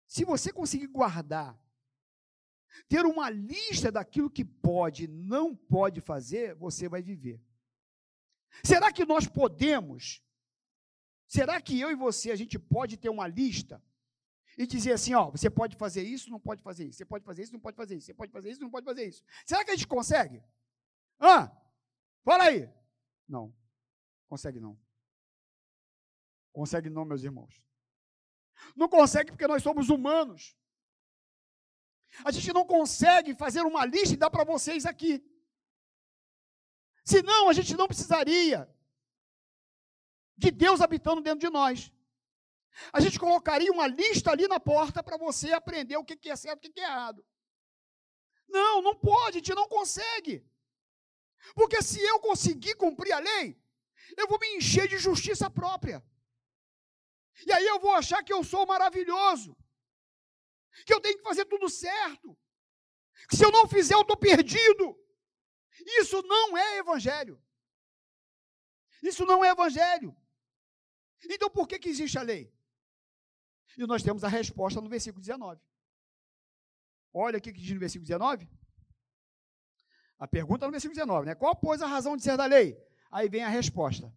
se 0.07 0.25
você 0.25 0.51
conseguir 0.51 0.88
guardar, 0.88 1.55
ter 2.89 3.05
uma 3.05 3.29
lista 3.29 3.91
daquilo 3.91 4.29
que 4.29 4.43
pode 4.43 5.03
e 5.03 5.07
não 5.07 5.55
pode 5.55 6.01
fazer, 6.01 6.55
você 6.55 6.89
vai 6.89 7.03
viver. 7.03 7.39
Será 8.63 8.92
que 8.92 9.06
nós 9.06 9.27
podemos? 9.27 10.24
Será 11.27 11.62
que 11.62 11.80
eu 11.80 11.92
e 11.92 11.96
você 11.96 12.32
a 12.32 12.36
gente 12.36 12.58
pode 12.58 12.98
ter 12.98 13.10
uma 13.10 13.27
lista 13.27 13.84
e 14.58 14.66
dizer 14.66 14.94
assim, 14.94 15.13
ó, 15.13 15.30
você 15.30 15.50
pode 15.50 15.75
fazer 15.75 16.04
isso, 16.04 16.30
não 16.30 16.39
pode 16.39 16.62
fazer 16.63 16.86
isso, 16.86 16.98
você 16.98 17.06
pode 17.06 17.24
fazer 17.24 17.44
isso, 17.44 17.54
não 17.54 17.60
pode 17.60 17.75
fazer 17.75 17.96
isso, 17.96 18.06
você 18.08 18.13
pode 18.13 18.32
fazer 18.32 18.51
isso, 18.51 18.62
não 18.62 18.72
pode 18.72 18.86
fazer 18.86 19.08
isso. 19.08 19.24
Será 19.46 19.63
que 19.63 19.72
a 19.72 19.75
gente 19.75 19.88
consegue? 19.88 20.42
Ah, 21.20 21.51
fala 22.24 22.46
aí. 22.46 22.70
Não, 23.27 23.54
consegue 24.27 24.60
não. 24.60 24.80
Consegue 26.51 26.89
não, 26.89 27.06
meus 27.06 27.24
irmãos. 27.24 27.62
Não 28.75 28.89
consegue 28.89 29.32
porque 29.32 29.46
nós 29.46 29.62
somos 29.62 29.89
humanos. 29.89 30.58
A 32.24 32.32
gente 32.32 32.51
não 32.51 32.66
consegue 32.66 33.36
fazer 33.36 33.62
uma 33.62 33.86
lista 33.86 34.13
e 34.16 34.18
dar 34.18 34.32
para 34.32 34.44
vocês 34.44 34.86
aqui. 34.86 35.24
Senão 37.08 37.48
a 37.48 37.54
gente 37.54 37.74
não 37.74 37.88
precisaria 37.88 38.70
de 40.36 40.52
Deus 40.52 40.82
habitando 40.82 41.22
dentro 41.22 41.40
de 41.40 41.50
nós. 41.50 41.90
A 42.92 43.00
gente 43.00 43.18
colocaria 43.18 43.72
uma 43.72 43.88
lista 43.88 44.30
ali 44.30 44.46
na 44.46 44.60
porta 44.60 45.02
para 45.02 45.16
você 45.16 45.54
aprender 45.54 45.96
o 45.96 46.04
que 46.04 46.30
é 46.30 46.36
certo 46.36 46.66
e 46.66 46.70
o 46.70 46.74
que 46.74 46.82
é 46.82 46.84
errado. 46.84 47.26
Não, 48.50 48.82
não 48.82 48.94
pode, 48.94 49.38
a 49.38 49.40
gente 49.40 49.56
não 49.56 49.70
consegue. 49.70 50.46
Porque 51.56 51.82
se 51.82 52.02
eu 52.02 52.20
conseguir 52.20 52.76
cumprir 52.76 53.14
a 53.14 53.20
lei, 53.20 53.58
eu 54.18 54.28
vou 54.28 54.38
me 54.38 54.58
encher 54.58 54.90
de 54.90 54.98
justiça 54.98 55.50
própria. 55.50 56.06
E 57.46 57.54
aí 57.54 57.68
eu 57.68 57.80
vou 57.80 57.94
achar 57.96 58.22
que 58.22 58.34
eu 58.34 58.44
sou 58.44 58.66
maravilhoso. 58.66 59.56
que 60.86 60.94
eu 60.94 61.00
tenho 61.00 61.18
que 61.18 61.24
fazer 61.24 61.46
tudo 61.46 61.70
certo, 61.70 62.38
que 63.30 63.38
se 63.38 63.46
eu 63.46 63.52
não 63.52 63.66
fizer 63.66 63.94
eu 63.94 64.02
estou 64.02 64.18
perdido. 64.18 65.07
Isso 65.88 66.22
não 66.24 66.58
é 66.58 66.79
evangelho. 66.79 67.41
Isso 69.01 69.25
não 69.25 69.44
é 69.44 69.50
evangelho. 69.50 70.15
Então 71.24 71.50
por 71.50 71.67
que, 71.67 71.79
que 71.79 71.89
existe 71.89 72.17
a 72.20 72.22
lei? 72.22 72.53
E 73.77 73.88
nós 73.88 74.03
temos 74.03 74.24
a 74.24 74.27
resposta 74.27 74.82
no 74.82 74.89
versículo 74.89 75.22
19. 75.22 75.62
Olha 77.13 77.38
o 77.38 77.41
que 77.41 77.51
diz 77.51 77.72
no 77.72 77.79
versículo 77.79 78.06
19. 78.06 78.50
A 80.20 80.27
pergunta 80.27 80.65
no 80.65 80.72
versículo 80.72 80.96
19, 80.96 81.27
né? 81.27 81.36
Qual, 81.36 81.56
pois, 81.56 81.82
a 81.82 81.88
razão 81.88 82.17
de 82.17 82.24
ser 82.24 82.36
da 82.36 82.46
lei? 82.46 82.77
Aí 83.12 83.29
vem 83.29 83.44
a 83.44 83.50
resposta. 83.50 84.13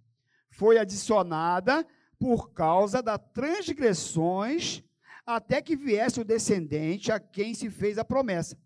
Foi 0.51 0.79
adicionada 0.79 1.87
por 2.19 2.53
causa 2.53 3.03
das 3.03 3.21
transgressões 3.33 4.83
até 5.25 5.63
que 5.63 5.77
viesse 5.77 6.21
o 6.21 6.25
descendente 6.25 7.13
a 7.13 7.21
quem 7.21 7.55
se 7.55 7.71
fez 7.71 7.99
a 7.99 8.05
promessa. 8.05 8.59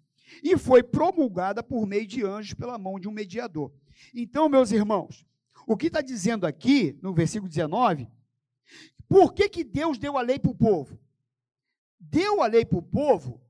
E 0.42 0.56
foi 0.56 0.82
promulgada 0.82 1.62
por 1.62 1.86
meio 1.86 2.06
de 2.06 2.24
anjos 2.24 2.54
pela 2.54 2.78
mão 2.78 2.98
de 2.98 3.08
um 3.08 3.12
mediador. 3.12 3.72
Então, 4.14 4.48
meus 4.48 4.72
irmãos, 4.72 5.26
o 5.66 5.76
que 5.76 5.86
está 5.86 6.00
dizendo 6.00 6.46
aqui, 6.46 6.98
no 7.02 7.14
versículo 7.14 7.48
19, 7.48 8.08
por 9.08 9.32
que, 9.32 9.48
que 9.48 9.64
Deus 9.64 9.98
deu 9.98 10.16
a 10.18 10.22
lei 10.22 10.38
para 10.38 10.50
o 10.50 10.56
povo? 10.56 10.98
Deu 11.98 12.42
a 12.42 12.46
lei 12.46 12.64
para 12.64 12.78
o 12.78 12.82
povo 12.82 13.40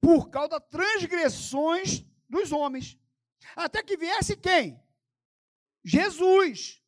por 0.00 0.30
causa 0.30 0.50
das 0.50 0.68
transgressões 0.68 2.04
dos 2.28 2.52
homens. 2.52 2.98
Até 3.56 3.82
que 3.82 3.96
viesse 3.96 4.36
quem? 4.36 4.80
Jesus, 5.84 6.82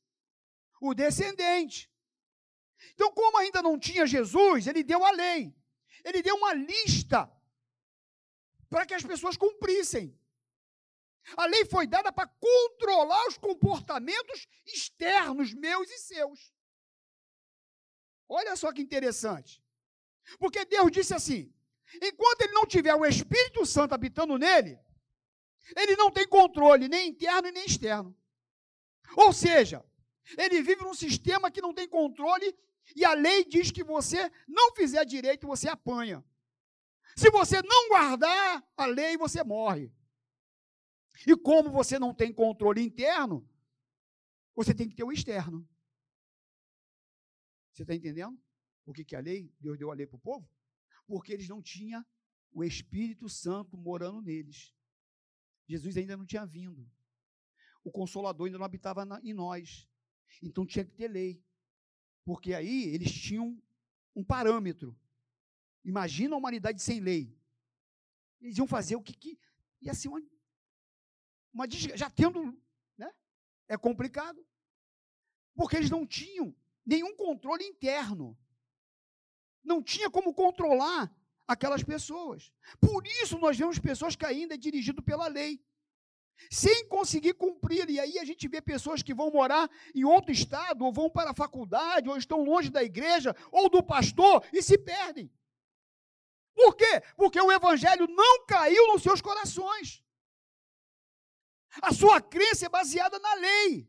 o 0.81 0.95
descendente. 0.95 1.91
Então, 2.95 3.13
como 3.13 3.39
ainda 3.39 3.63
não 3.63 3.79
tinha 3.79 4.07
Jesus, 4.07 4.67
ele 4.67 4.83
deu 4.83 5.05
a 5.05 5.11
lei. 5.13 5.55
Ele 6.05 6.23
deu 6.23 6.37
uma 6.37 6.55
lista 6.55 7.31
para 8.73 8.87
que 8.87 8.95
as 8.95 9.05
pessoas 9.05 9.37
cumprissem. 9.37 10.19
A 11.37 11.45
lei 11.45 11.64
foi 11.67 11.87
dada 11.87 12.11
para 12.11 12.26
controlar 12.26 13.29
os 13.29 13.37
comportamentos 13.37 14.49
externos 14.67 15.52
meus 15.52 15.91
e 15.91 15.99
seus. 15.99 16.52
Olha 18.26 18.57
só 18.57 18.73
que 18.73 18.81
interessante. 18.81 19.62
Porque 20.38 20.64
Deus 20.64 20.91
disse 20.91 21.14
assim: 21.14 21.52
enquanto 22.00 22.41
ele 22.41 22.55
não 22.55 22.64
tiver 22.64 22.95
o 22.95 23.05
Espírito 23.05 23.67
Santo 23.67 23.95
habitando 23.95 24.38
nele, 24.38 24.81
ele 25.76 25.95
não 25.95 26.11
tem 26.11 26.26
controle 26.26 26.88
nem 26.88 27.11
interno 27.11 27.49
e 27.49 27.52
nem 27.52 27.67
externo. 27.67 28.17
Ou 29.14 29.35
seja, 29.35 29.85
ele 30.38 30.62
vive 30.62 30.83
num 30.83 30.95
sistema 30.95 31.50
que 31.50 31.61
não 31.61 31.75
tem 31.75 31.87
controle 31.87 32.57
e 32.97 33.05
a 33.05 33.12
lei 33.12 33.45
diz 33.45 33.71
que 33.71 33.85
você 33.85 34.33
não 34.49 34.75
fizer 34.75 35.05
direito, 35.05 35.47
você 35.47 35.69
apanha. 35.69 36.25
Se 37.16 37.31
você 37.31 37.62
não 37.62 37.88
guardar 37.88 38.64
a 38.76 38.87
lei, 38.87 39.16
você 39.16 39.42
morre. 39.45 39.92
E 41.26 41.37
como 41.37 41.71
você 41.71 41.99
não 41.99 42.14
tem 42.14 42.33
controle 42.33 42.83
interno, 42.83 43.49
você 44.54 44.75
tem 44.75 44.88
que 44.88 44.95
ter 44.95 45.04
o 45.04 45.12
externo. 45.12 45.69
Você 47.73 47.83
está 47.83 47.95
entendendo? 47.95 48.38
O 48.85 48.92
que, 48.92 49.04
que 49.04 49.16
a 49.16 49.21
lei? 49.21 49.52
Deus 49.61 49.78
deu 49.78 49.90
a 49.90 49.95
lei 49.95 50.07
para 50.07 50.16
o 50.16 50.21
povo? 50.21 50.49
Porque 51.07 51.33
eles 51.33 51.49
não 51.49 51.62
tinham 51.62 52.04
o 52.52 52.64
Espírito 52.64 53.28
Santo 53.28 53.76
morando 53.76 54.21
neles. 54.21 54.75
Jesus 55.66 55.97
ainda 55.97 56.16
não 56.16 56.26
tinha 56.26 56.45
vindo. 56.45 56.90
O 57.85 57.90
Consolador 57.90 58.47
ainda 58.47 58.59
não 58.59 58.64
habitava 58.64 59.07
em 59.23 59.33
nós. 59.33 59.88
Então 60.42 60.66
tinha 60.66 60.85
que 60.85 60.92
ter 60.92 61.09
lei. 61.09 61.42
Porque 62.25 62.54
aí 62.54 62.85
eles 62.95 63.11
tinham 63.12 63.61
um 64.14 64.25
parâmetro. 64.25 64.97
Imagina 65.85 66.35
a 66.35 66.39
humanidade 66.39 66.81
sem 66.81 67.01
lei. 67.01 67.37
Eles 68.41 68.59
iam 68.59 68.67
fazer 68.67 68.97
o 68.97 69.03
que, 69.03 69.15
que 69.15 69.39
ia 69.81 69.95
ser 69.95 70.09
uma 70.09 70.21
uma 71.52 71.67
já 71.71 72.09
tendo, 72.09 72.56
né? 72.97 73.13
É 73.69 73.76
complicado. 73.76 74.45
Porque 75.54 75.76
eles 75.76 75.91
não 75.91 76.06
tinham 76.06 76.54
nenhum 76.85 77.15
controle 77.15 77.65
interno. 77.65 78.37
Não 79.63 79.83
tinha 79.83 80.11
como 80.11 80.33
controlar 80.33 81.15
aquelas 81.47 81.83
pessoas. 81.83 82.52
Por 82.80 83.06
isso 83.06 83.39
nós 83.39 83.56
vemos 83.56 83.78
pessoas 83.78 84.17
que 84.17 84.25
ainda 84.25 84.54
é 84.54 84.56
dirigido 84.56 85.02
pela 85.02 85.26
lei, 85.28 85.63
sem 86.50 86.89
conseguir 86.89 87.35
cumprir. 87.35 87.89
E 87.91 88.00
aí 88.00 88.19
a 88.19 88.25
gente 88.25 88.49
vê 88.49 88.61
pessoas 88.61 89.02
que 89.02 89.15
vão 89.15 89.30
morar 89.30 89.71
em 89.95 90.04
outro 90.04 90.33
estado, 90.33 90.85
ou 90.85 90.93
vão 90.93 91.11
para 91.11 91.30
a 91.30 91.35
faculdade, 91.35 92.09
ou 92.09 92.17
estão 92.17 92.43
longe 92.43 92.71
da 92.71 92.83
igreja, 92.83 93.37
ou 93.50 93.69
do 93.69 93.83
pastor, 93.83 94.45
e 94.52 94.63
se 94.63 94.78
perdem. 94.78 95.30
Por 96.54 96.76
quê? 96.76 97.00
Porque 97.17 97.41
o 97.41 97.50
evangelho 97.50 98.06
não 98.06 98.47
caiu 98.47 98.86
nos 98.88 99.02
seus 99.02 99.21
corações. 99.21 100.02
A 101.80 101.93
sua 101.93 102.21
crença 102.21 102.67
é 102.67 102.69
baseada 102.69 103.19
na 103.19 103.34
lei. 103.34 103.88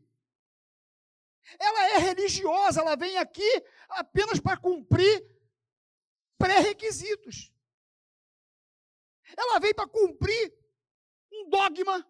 Ela 1.58 1.88
é 1.90 1.98
religiosa, 1.98 2.80
ela 2.80 2.96
vem 2.96 3.18
aqui 3.18 3.62
apenas 3.88 4.40
para 4.40 4.56
cumprir 4.56 5.24
pré-requisitos. 6.38 7.52
Ela 9.36 9.58
vem 9.58 9.74
para 9.74 9.88
cumprir 9.88 10.54
um 11.32 11.48
dogma. 11.48 12.06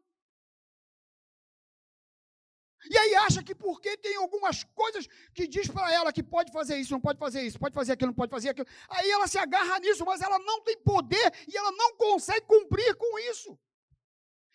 E 2.90 2.98
aí 2.98 3.14
acha 3.16 3.42
que 3.42 3.54
porque 3.54 3.96
tem 3.96 4.16
algumas 4.16 4.64
coisas 4.64 5.06
que 5.32 5.46
diz 5.46 5.68
para 5.68 5.92
ela 5.92 6.12
que 6.12 6.22
pode 6.22 6.52
fazer 6.52 6.76
isso, 6.76 6.92
não 6.92 7.00
pode 7.00 7.18
fazer 7.18 7.42
isso, 7.42 7.58
pode 7.58 7.74
fazer 7.74 7.92
aquilo, 7.92 8.10
não 8.10 8.14
pode 8.14 8.30
fazer 8.30 8.50
aquilo. 8.50 8.66
Aí 8.88 9.10
ela 9.10 9.26
se 9.26 9.38
agarra 9.38 9.78
nisso, 9.78 10.04
mas 10.04 10.20
ela 10.20 10.38
não 10.38 10.60
tem 10.62 10.76
poder 10.78 11.32
e 11.48 11.56
ela 11.56 11.72
não 11.72 11.96
consegue 11.96 12.46
cumprir 12.46 12.94
com 12.96 13.18
isso. 13.30 13.58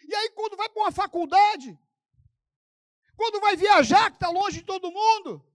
E 0.08 0.16
aí, 0.16 0.30
quando 0.32 0.56
vai 0.56 0.70
para 0.70 0.82
uma 0.82 0.92
faculdade, 0.92 1.78
quando 3.16 3.42
vai 3.42 3.56
viajar, 3.56 4.10
que 4.10 4.18
está 4.18 4.30
longe 4.30 4.60
de 4.60 4.66
todo 4.66 4.92
mundo, 4.92 5.46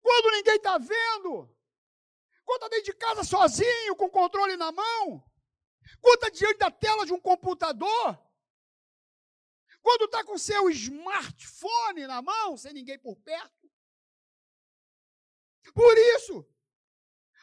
quando 0.00 0.30
ninguém 0.32 0.56
está 0.56 0.78
vendo, 0.78 1.50
quando 2.44 2.62
está 2.62 2.68
dentro 2.68 2.92
de 2.92 2.98
casa 2.98 3.24
sozinho, 3.24 3.96
com 3.96 4.06
o 4.06 4.10
controle 4.10 4.56
na 4.56 4.70
mão, 4.70 5.22
quando 6.00 6.22
está 6.22 6.30
diante 6.30 6.58
da 6.58 6.70
tela 6.70 7.04
de 7.04 7.12
um 7.12 7.20
computador, 7.20 8.18
quando 9.88 10.04
está 10.04 10.22
com 10.22 10.36
seu 10.36 10.68
smartphone 10.68 12.06
na 12.06 12.20
mão, 12.20 12.58
sem 12.58 12.74
ninguém 12.74 12.98
por 12.98 13.16
perto. 13.16 13.72
Por 15.72 15.96
isso, 15.96 16.46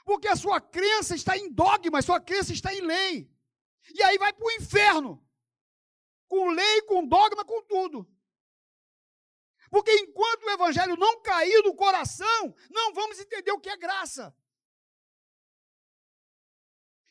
porque 0.06 0.28
a 0.28 0.36
sua 0.36 0.62
crença 0.62 1.16
está 1.16 1.36
em 1.36 1.52
dogma, 1.52 2.04
sua 2.04 2.22
crença 2.22 2.54
está 2.54 2.72
em 2.72 2.82
lei. 2.82 3.36
E 3.96 4.04
aí 4.04 4.20
vai 4.20 4.32
para 4.32 4.46
o 4.46 4.52
inferno. 4.52 5.28
Com 6.28 6.50
lei, 6.50 6.84
com 6.84 7.08
dogma, 7.08 7.44
com 7.44 7.64
tudo. 7.64 8.08
Porque 9.72 9.92
enquanto 9.94 10.44
o 10.44 10.52
evangelho 10.52 10.96
não 10.96 11.24
cair 11.24 11.64
do 11.64 11.74
coração, 11.74 12.56
não 12.70 12.94
vamos 12.94 13.20
entender 13.20 13.54
o 13.54 13.60
que 13.60 13.70
é 13.70 13.76
graça. 13.76 14.38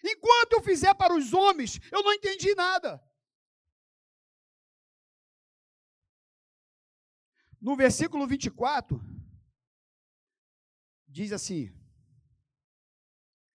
Enquanto 0.05 0.53
eu 0.53 0.63
fizer 0.63 0.95
para 0.95 1.13
os 1.13 1.33
homens, 1.33 1.81
eu 1.91 2.05
não 2.05 2.13
entendi 2.13 2.55
nada. 2.55 3.03
No 7.65 7.75
versículo 7.75 8.27
24, 8.27 9.01
diz 11.09 11.33
assim: 11.33 11.73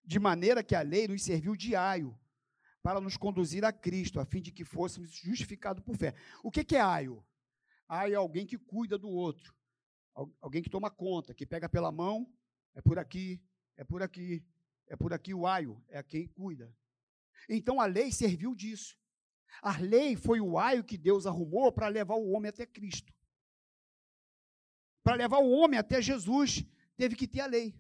De 0.03 0.17
maneira 0.17 0.63
que 0.63 0.73
a 0.73 0.81
lei 0.81 1.07
nos 1.07 1.21
serviu 1.21 1.55
de 1.55 1.75
aio 1.75 2.19
para 2.81 2.99
nos 2.99 3.15
conduzir 3.17 3.63
a 3.63 3.71
Cristo, 3.71 4.19
a 4.19 4.25
fim 4.25 4.41
de 4.41 4.51
que 4.51 4.65
fôssemos 4.65 5.11
justificados 5.11 5.83
por 5.83 5.95
fé. 5.95 6.15
O 6.43 6.49
que, 6.49 6.63
que 6.63 6.75
é 6.75 6.81
aio? 6.81 7.23
Aio 7.87 8.13
é 8.13 8.15
alguém 8.15 8.47
que 8.47 8.57
cuida 8.57 8.97
do 8.97 9.09
outro, 9.09 9.55
alguém 10.41 10.63
que 10.63 10.71
toma 10.71 10.89
conta, 10.89 11.31
que 11.31 11.45
pega 11.45 11.69
pela 11.69 11.91
mão, 11.91 12.27
é 12.73 12.81
por 12.81 12.97
aqui, 12.97 13.39
é 13.77 13.83
por 13.83 14.01
aqui, 14.01 14.43
é 14.87 14.95
por 14.95 15.13
aqui 15.13 15.35
o 15.35 15.45
aio, 15.45 15.85
é 15.87 16.01
quem 16.01 16.27
cuida. 16.29 16.75
Então 17.47 17.79
a 17.79 17.85
lei 17.85 18.11
serviu 18.11 18.55
disso. 18.55 18.97
A 19.61 19.77
lei 19.77 20.15
foi 20.15 20.41
o 20.41 20.57
aio 20.57 20.83
que 20.83 20.97
Deus 20.97 21.27
arrumou 21.27 21.71
para 21.71 21.87
levar 21.89 22.15
o 22.15 22.31
homem 22.31 22.49
até 22.49 22.65
Cristo. 22.65 23.13
Para 25.09 25.17
levar 25.17 25.39
o 25.39 25.49
homem 25.49 25.79
até 25.79 25.99
Jesus, 25.99 26.63
teve 26.95 27.15
que 27.15 27.27
ter 27.27 27.39
a 27.39 27.47
lei. 27.47 27.73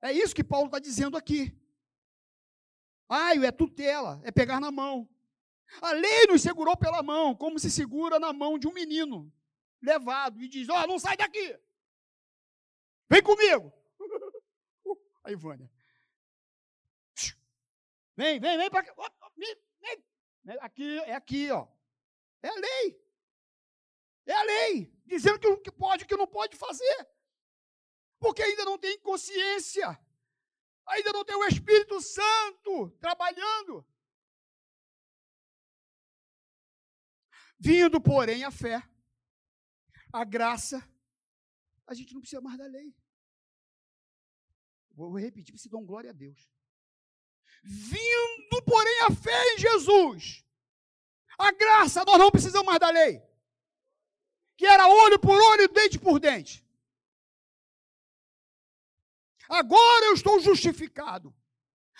É 0.00 0.12
isso 0.12 0.36
que 0.36 0.44
Paulo 0.44 0.66
está 0.66 0.78
dizendo 0.78 1.16
aqui. 1.16 1.52
Aio 3.08 3.44
é 3.44 3.50
tutela, 3.50 4.20
é 4.22 4.30
pegar 4.30 4.60
na 4.60 4.70
mão. 4.70 5.10
A 5.80 5.90
lei 5.90 6.26
nos 6.28 6.42
segurou 6.42 6.76
pela 6.76 7.02
mão, 7.02 7.34
como 7.34 7.58
se 7.58 7.72
segura 7.72 8.20
na 8.20 8.32
mão 8.32 8.56
de 8.56 8.68
um 8.68 8.72
menino 8.72 9.34
levado 9.82 10.40
e 10.40 10.46
diz: 10.46 10.68
Ó, 10.68 10.80
oh, 10.80 10.86
não 10.86 10.96
sai 10.96 11.16
daqui. 11.16 11.58
Vem 13.10 13.20
comigo. 13.20 13.72
Aí, 15.24 15.34
Vânia. 15.34 15.68
Vem, 18.16 18.38
vem, 18.38 18.58
vem 18.58 18.70
para 18.70 18.84
cá. 18.84 19.12
Aqui, 20.60 20.98
é 21.00 21.14
aqui, 21.16 21.50
ó. 21.50 21.66
É 22.44 22.48
a 22.48 22.54
lei. 22.54 23.01
É 24.26 24.32
a 24.32 24.42
lei. 24.42 24.92
Dizendo 25.04 25.38
que 25.38 25.46
o 25.46 25.60
que 25.60 25.70
pode 25.70 26.02
e 26.02 26.04
o 26.04 26.08
que 26.08 26.16
não 26.16 26.26
pode 26.26 26.56
fazer. 26.56 27.08
Porque 28.18 28.42
ainda 28.42 28.64
não 28.64 28.78
tem 28.78 28.98
consciência 29.00 29.98
Ainda 30.86 31.12
não 31.12 31.24
tem 31.24 31.36
o 31.36 31.44
Espírito 31.44 32.00
Santo 32.00 32.90
trabalhando. 33.00 33.86
Vindo, 37.58 38.00
porém, 38.00 38.42
a 38.42 38.50
fé, 38.50 38.82
a 40.12 40.24
graça, 40.24 40.76
a 41.86 41.94
gente 41.94 42.12
não 42.12 42.20
precisa 42.20 42.40
mais 42.40 42.58
da 42.58 42.66
lei. 42.66 42.94
Vou 44.90 45.16
repetir, 45.16 45.56
se 45.56 45.68
dão 45.68 45.84
glória 45.84 46.10
a 46.10 46.12
Deus. 46.12 46.50
Vindo, 47.62 48.62
porém, 48.66 49.00
a 49.02 49.10
fé 49.10 49.54
em 49.54 49.58
Jesus, 49.58 50.44
a 51.38 51.52
graça, 51.52 52.04
nós 52.04 52.18
não 52.18 52.30
precisamos 52.30 52.66
mais 52.66 52.80
da 52.80 52.90
lei. 52.90 53.22
Que 54.62 54.66
era 54.68 54.86
olho 54.86 55.18
por 55.18 55.36
olho, 55.36 55.68
dente 55.68 55.98
por 55.98 56.20
dente. 56.20 56.64
Agora 59.48 60.04
eu 60.04 60.14
estou 60.14 60.38
justificado. 60.38 61.34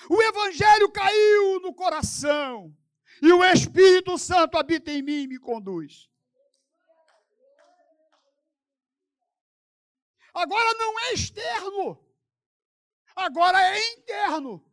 O 0.09 0.23
Evangelho 0.23 0.89
caiu 0.93 1.59
no 1.59 1.75
coração. 1.75 2.73
E 3.21 3.33
o 3.33 3.43
Espírito 3.43 4.17
Santo 4.17 4.57
habita 4.57 4.93
em 4.93 5.03
mim 5.03 5.23
e 5.23 5.27
me 5.27 5.41
conduz. 5.41 6.09
Agora 10.33 10.73
não 10.75 11.01
é 11.01 11.15
externo. 11.15 11.99
Agora 13.17 13.61
é 13.61 13.93
interno. 13.95 14.65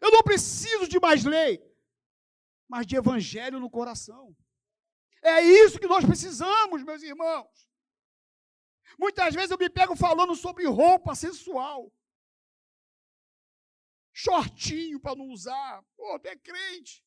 Eu 0.00 0.12
não 0.12 0.22
preciso 0.22 0.86
de 0.86 1.00
mais 1.00 1.24
lei, 1.24 1.60
mas 2.68 2.86
de 2.86 2.94
evangelho 2.94 3.58
no 3.58 3.68
coração. 3.68 4.36
É 5.28 5.42
isso 5.42 5.78
que 5.78 5.86
nós 5.86 6.04
precisamos, 6.04 6.82
meus 6.82 7.02
irmãos. 7.02 7.68
Muitas 8.98 9.34
vezes 9.34 9.50
eu 9.50 9.58
me 9.58 9.70
pego 9.70 9.94
falando 9.94 10.34
sobre 10.34 10.66
roupa 10.66 11.14
sensual. 11.14 11.92
Shortinho 14.12 14.98
para 14.98 15.14
não 15.14 15.28
usar. 15.28 15.84
Pô, 15.96 16.18
tu 16.18 16.26
é 16.26 16.36
crente. 16.36 17.04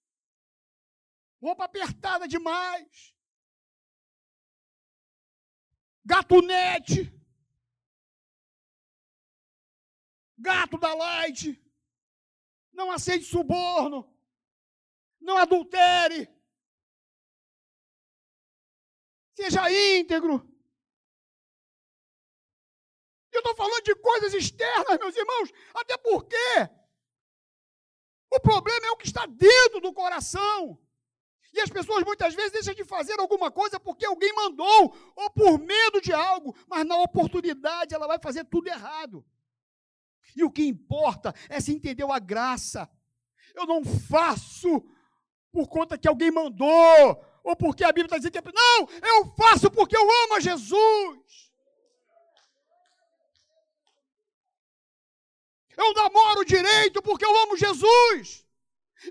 Roupa 1.42 1.66
apertada 1.66 2.28
demais. 2.28 3.14
Gatunete. 6.06 7.14
Gato 10.38 10.78
da 10.78 10.94
light. 10.94 11.62
Não 12.72 12.92
aceite 12.92 13.26
suborno. 13.26 14.10
Não 15.20 15.38
adultere. 15.38 16.30
Seja 19.42 19.72
íntegro. 19.98 20.48
Eu 23.32 23.40
estou 23.40 23.56
falando 23.56 23.84
de 23.84 23.96
coisas 23.96 24.36
externas, 24.36 25.00
meus 25.00 25.16
irmãos, 25.16 25.52
até 25.74 25.98
porque 25.98 26.36
o 28.30 28.40
problema 28.40 28.86
é 28.86 28.92
o 28.92 28.98
que 28.98 29.08
está 29.08 29.26
dentro 29.26 29.82
do 29.82 29.92
coração. 29.94 30.80
E 31.52 31.60
as 31.60 31.72
pessoas 31.72 32.04
muitas 32.04 32.36
vezes 32.36 32.52
deixam 32.52 32.76
de 32.76 32.86
fazer 32.86 33.20
alguma 33.20 33.50
coisa 33.50 33.80
porque 33.80 34.06
alguém 34.06 34.32
mandou, 34.32 34.96
ou 35.16 35.32
por 35.32 35.58
medo 35.58 36.00
de 36.00 36.14
algo, 36.14 36.56
mas 36.68 36.86
na 36.86 36.98
oportunidade 36.98 37.96
ela 37.96 38.06
vai 38.06 38.20
fazer 38.20 38.44
tudo 38.46 38.68
errado. 38.68 39.26
E 40.36 40.44
o 40.44 40.52
que 40.52 40.64
importa 40.64 41.34
é 41.50 41.60
se 41.60 41.74
entendeu 41.74 42.12
a 42.12 42.20
graça. 42.20 42.88
Eu 43.56 43.66
não 43.66 43.84
faço 43.84 44.88
por 45.52 45.68
conta 45.68 45.98
que 45.98 46.08
alguém 46.08 46.30
mandou, 46.30 47.26
ou 47.44 47.56
porque 47.56 47.84
a 47.84 47.92
Bíblia 47.92 48.06
está 48.06 48.18
dizendo 48.18 48.32
que 48.32 48.38
é. 48.40 48.52
Não, 48.54 48.90
eu 49.08 49.36
faço 49.36 49.70
porque 49.72 49.98
eu 49.98 50.02
amo 50.24 50.36
a 50.36 50.40
Jesus. 50.40 51.52
Eu 55.76 55.94
namoro 55.94 56.46
direito 56.46 57.02
porque 57.02 57.26
eu 57.26 57.36
amo 57.44 57.58
Jesus. 57.58 58.46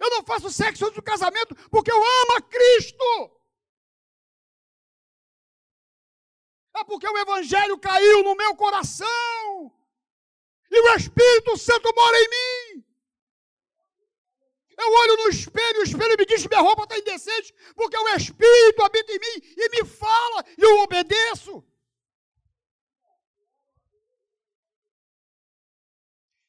Eu 0.01 0.11
não 0.11 0.25
faço 0.25 0.51
sexo 0.51 0.85
antes 0.85 0.97
do 0.97 1.03
casamento 1.03 1.55
porque 1.69 1.91
eu 1.91 1.97
amo 1.97 2.37
a 2.37 2.43
Cristo. 2.43 3.41
É 6.77 6.85
porque 6.85 7.09
o 7.09 7.19
Evangelho 7.19 7.79
caiu 7.79 8.23
no 8.23 8.37
meu 8.37 8.55
coração. 8.55 9.73
E 10.71 10.81
o 10.81 10.95
Espírito 10.95 11.57
Santo 11.59 11.93
mora 11.95 12.17
em 12.17 12.29
mim. 12.29 12.60
Eu 14.77 14.93
olho 14.93 15.17
no 15.17 15.29
espelho, 15.29 15.81
o 15.81 15.83
espelho 15.83 16.17
me 16.17 16.27
diz 16.27 16.43
que 16.43 16.49
minha 16.49 16.61
roupa 16.61 16.85
está 16.85 16.99
indecente, 16.99 17.55
porque 17.75 17.97
o 17.97 18.09
Espírito 18.17 18.83
habita 18.83 19.13
em 19.13 19.19
mim 19.19 19.55
e 19.57 19.69
me 19.71 19.85
fala, 19.85 20.45
e 20.57 20.63
eu 20.63 20.81
obedeço. 20.81 21.65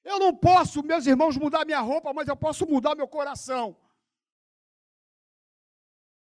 Eu 0.04 0.20
não 0.20 0.36
posso, 0.36 0.84
meus 0.84 1.06
irmãos, 1.06 1.38
mudar 1.38 1.66
minha 1.66 1.80
roupa, 1.80 2.14
mas 2.14 2.28
eu 2.28 2.36
posso 2.36 2.66
mudar 2.66 2.96
meu 2.96 3.08
coração. 3.08 3.78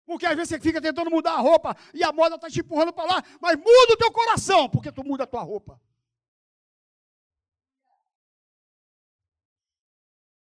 Porque 0.06 0.26
às 0.26 0.36
vezes 0.36 0.50
você 0.50 0.60
fica 0.60 0.82
tentando 0.82 1.12
mudar 1.12 1.34
a 1.34 1.40
roupa 1.40 1.78
e 1.94 2.04
a 2.04 2.12
moda 2.12 2.36
está 2.36 2.50
te 2.50 2.62
empurrando 2.62 2.92
para 2.92 3.06
lá, 3.06 3.24
mas 3.40 3.56
muda 3.56 3.94
o 3.94 3.98
teu 3.98 4.12
coração, 4.12 4.68
porque 4.68 4.92
tu 4.92 5.04
muda 5.04 5.24
a 5.24 5.28
tua 5.28 5.44
roupa. 5.44 5.80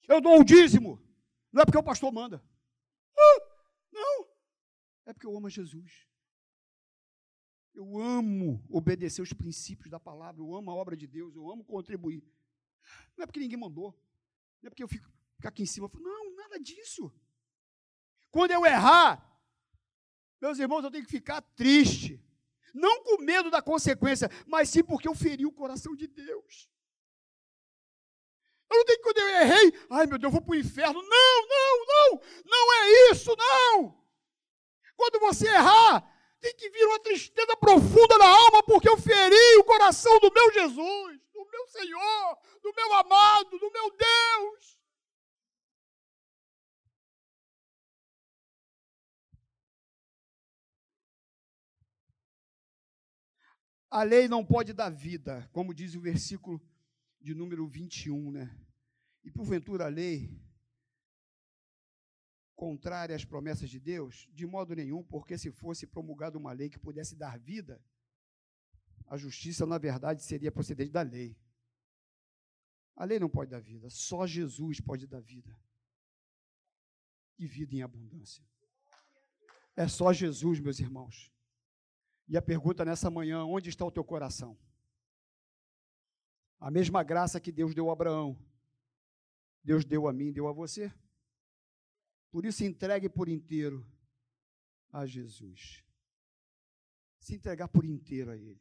Eu 0.08 0.20
dou 0.22 0.40
o 0.40 0.44
dízimo. 0.44 1.07
Não 1.52 1.62
é 1.62 1.64
porque 1.64 1.78
o 1.78 1.82
pastor 1.82 2.12
manda. 2.12 2.42
Não. 3.92 4.28
É 5.06 5.12
porque 5.12 5.26
eu 5.26 5.36
amo 5.36 5.48
Jesus. 5.48 6.06
Eu 7.74 7.98
amo 7.98 8.64
obedecer 8.68 9.22
os 9.22 9.32
princípios 9.32 9.90
da 9.90 10.00
palavra. 10.00 10.40
Eu 10.42 10.54
amo 10.54 10.70
a 10.70 10.74
obra 10.74 10.96
de 10.96 11.06
Deus. 11.06 11.34
Eu 11.34 11.50
amo 11.50 11.64
contribuir. 11.64 12.22
Não 13.16 13.22
é 13.22 13.26
porque 13.26 13.40
ninguém 13.40 13.58
mandou. 13.58 13.92
Não 14.60 14.68
é 14.68 14.70
porque 14.70 14.82
eu 14.82 14.88
fico 14.88 15.10
aqui 15.44 15.62
em 15.62 15.66
cima. 15.66 15.90
Não, 15.94 16.34
nada 16.34 16.58
disso. 16.58 17.12
Quando 18.30 18.50
eu 18.50 18.66
errar, 18.66 19.24
meus 20.40 20.58
irmãos, 20.58 20.84
eu 20.84 20.90
tenho 20.90 21.04
que 21.04 21.10
ficar 21.10 21.40
triste. 21.40 22.22
Não 22.74 23.02
com 23.02 23.22
medo 23.22 23.50
da 23.50 23.62
consequência, 23.62 24.28
mas 24.46 24.68
sim 24.68 24.84
porque 24.84 25.08
eu 25.08 25.14
feri 25.14 25.46
o 25.46 25.52
coração 25.52 25.94
de 25.96 26.06
Deus. 26.06 26.68
Eu 28.70 28.78
não 28.78 28.84
tenho 28.84 28.98
que, 28.98 29.04
quando 29.04 29.18
eu 29.18 29.28
errei, 29.28 29.72
ai 29.90 30.06
meu 30.06 30.18
Deus, 30.18 30.30
eu 30.30 30.30
vou 30.30 30.42
para 30.42 30.52
o 30.52 30.58
inferno. 30.58 31.02
Não, 31.02 31.46
não, 31.48 31.86
não, 31.86 32.20
não 32.44 32.74
é 32.74 33.10
isso, 33.10 33.34
não. 33.36 33.98
Quando 34.94 35.20
você 35.20 35.46
errar, 35.48 36.04
tem 36.40 36.54
que 36.54 36.68
vir 36.70 36.84
uma 36.86 37.00
tristeza 37.00 37.56
profunda 37.56 38.18
na 38.18 38.26
alma, 38.26 38.62
porque 38.62 38.88
eu 38.88 38.98
feri 38.98 39.56
o 39.58 39.64
coração 39.64 40.18
do 40.20 40.32
meu 40.32 40.52
Jesus, 40.52 41.20
do 41.32 41.46
meu 41.50 41.66
Senhor, 41.68 42.38
do 42.62 42.72
meu 42.74 42.94
amado, 42.94 43.58
do 43.58 43.70
meu 43.70 43.90
Deus. 43.90 44.78
A 53.90 54.02
lei 54.02 54.28
não 54.28 54.44
pode 54.44 54.74
dar 54.74 54.90
vida, 54.90 55.48
como 55.50 55.72
diz 55.72 55.94
o 55.94 56.00
versículo 56.00 56.60
de 57.20 57.34
número 57.34 57.66
21, 57.66 58.32
né? 58.32 58.58
E 59.24 59.30
porventura 59.30 59.86
a 59.86 59.88
lei 59.88 60.30
contrária 62.54 63.14
às 63.14 63.24
promessas 63.24 63.70
de 63.70 63.78
Deus? 63.78 64.28
De 64.32 64.46
modo 64.46 64.74
nenhum, 64.74 65.02
porque 65.02 65.36
se 65.36 65.50
fosse 65.50 65.86
promulgada 65.86 66.38
uma 66.38 66.52
lei 66.52 66.68
que 66.68 66.78
pudesse 66.78 67.16
dar 67.16 67.38
vida, 67.38 67.82
a 69.06 69.16
justiça, 69.16 69.64
na 69.64 69.78
verdade, 69.78 70.22
seria 70.22 70.52
procedente 70.52 70.90
da 70.90 71.02
lei. 71.02 71.36
A 72.94 73.04
lei 73.04 73.18
não 73.18 73.28
pode 73.28 73.50
dar 73.50 73.60
vida, 73.60 73.88
só 73.88 74.26
Jesus 74.26 74.80
pode 74.80 75.06
dar 75.06 75.20
vida. 75.20 75.56
E 77.38 77.46
vida 77.46 77.74
em 77.76 77.82
abundância. 77.82 78.44
É 79.76 79.86
só 79.86 80.12
Jesus, 80.12 80.58
meus 80.58 80.80
irmãos. 80.80 81.32
E 82.26 82.36
a 82.36 82.42
pergunta 82.42 82.84
nessa 82.84 83.08
manhã: 83.08 83.44
onde 83.44 83.70
está 83.70 83.84
o 83.84 83.92
teu 83.92 84.04
coração? 84.04 84.58
A 86.58 86.70
mesma 86.70 87.02
graça 87.02 87.40
que 87.40 87.52
Deus 87.52 87.74
deu 87.74 87.88
a 87.88 87.92
Abraão, 87.92 88.36
Deus 89.62 89.84
deu 89.84 90.08
a 90.08 90.12
mim, 90.12 90.32
deu 90.32 90.48
a 90.48 90.52
você. 90.52 90.92
Por 92.30 92.44
isso, 92.44 92.64
entregue 92.64 93.08
por 93.08 93.28
inteiro 93.28 93.86
a 94.92 95.06
Jesus. 95.06 95.84
Se 97.20 97.34
entregar 97.34 97.68
por 97.68 97.84
inteiro 97.84 98.30
a 98.30 98.36
Ele. 98.36 98.58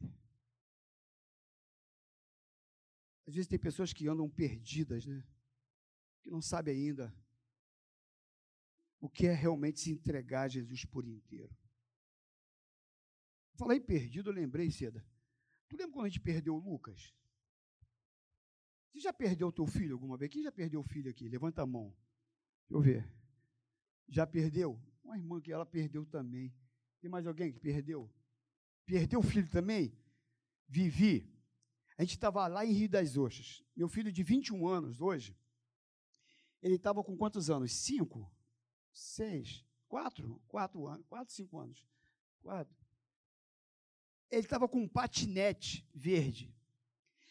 Às 3.26 3.34
vezes 3.34 3.48
tem 3.48 3.58
pessoas 3.58 3.92
que 3.92 4.08
andam 4.08 4.28
perdidas, 4.30 5.04
né? 5.04 5.26
Que 6.22 6.30
não 6.30 6.40
sabem 6.40 6.74
ainda 6.74 7.14
o 9.00 9.08
que 9.08 9.26
é 9.26 9.34
realmente 9.34 9.80
se 9.80 9.90
entregar 9.90 10.42
a 10.42 10.48
Jesus 10.48 10.84
por 10.84 11.06
inteiro. 11.06 11.54
Falei 13.54 13.80
perdido, 13.80 14.30
eu 14.30 14.34
lembrei, 14.34 14.70
Seda. 14.70 15.04
Tu 15.68 15.76
lembra 15.76 15.92
quando 15.92 16.06
a 16.06 16.08
gente 16.08 16.20
perdeu 16.20 16.54
o 16.54 16.58
Lucas? 16.58 17.14
Você 18.92 19.00
já 19.00 19.12
perdeu 19.12 19.48
o 19.48 19.52
teu 19.52 19.66
filho 19.66 19.94
alguma 19.94 20.16
vez? 20.16 20.30
Quem 20.30 20.42
já 20.42 20.52
perdeu 20.52 20.80
o 20.80 20.84
filho 20.84 21.10
aqui? 21.10 21.28
Levanta 21.28 21.62
a 21.62 21.66
mão. 21.66 21.94
Deixa 22.68 22.74
eu 22.74 22.80
ver. 22.80 23.12
Já 24.08 24.26
perdeu? 24.26 24.80
Uma 25.04 25.16
irmã 25.16 25.40
que 25.40 25.52
ela 25.52 25.66
perdeu 25.66 26.04
também. 26.06 26.54
Tem 27.00 27.10
mais 27.10 27.26
alguém 27.26 27.52
que 27.52 27.58
perdeu? 27.58 28.10
Perdeu 28.84 29.20
o 29.20 29.22
filho 29.22 29.48
também? 29.48 29.96
Vivi. 30.66 31.30
A 31.96 32.02
gente 32.02 32.14
estava 32.14 32.46
lá 32.46 32.64
em 32.64 32.72
Rio 32.72 32.88
das 32.88 33.16
Ostras. 33.16 33.64
Meu 33.76 33.88
filho 33.88 34.12
de 34.12 34.22
21 34.22 34.66
anos 34.66 35.00
hoje, 35.00 35.36
ele 36.62 36.74
estava 36.74 37.02
com 37.04 37.16
quantos 37.16 37.50
anos? 37.50 37.72
Cinco? 37.72 38.30
Seis? 38.92 39.64
Quatro? 39.88 40.40
Quatro 40.48 40.86
anos? 40.86 41.06
Quatro, 41.06 41.34
cinco 41.34 41.58
anos? 41.58 41.86
Quatro. 42.40 42.76
Ele 44.30 44.42
estava 44.42 44.68
com 44.68 44.82
um 44.82 44.88
patinete 44.88 45.88
verde. 45.94 46.54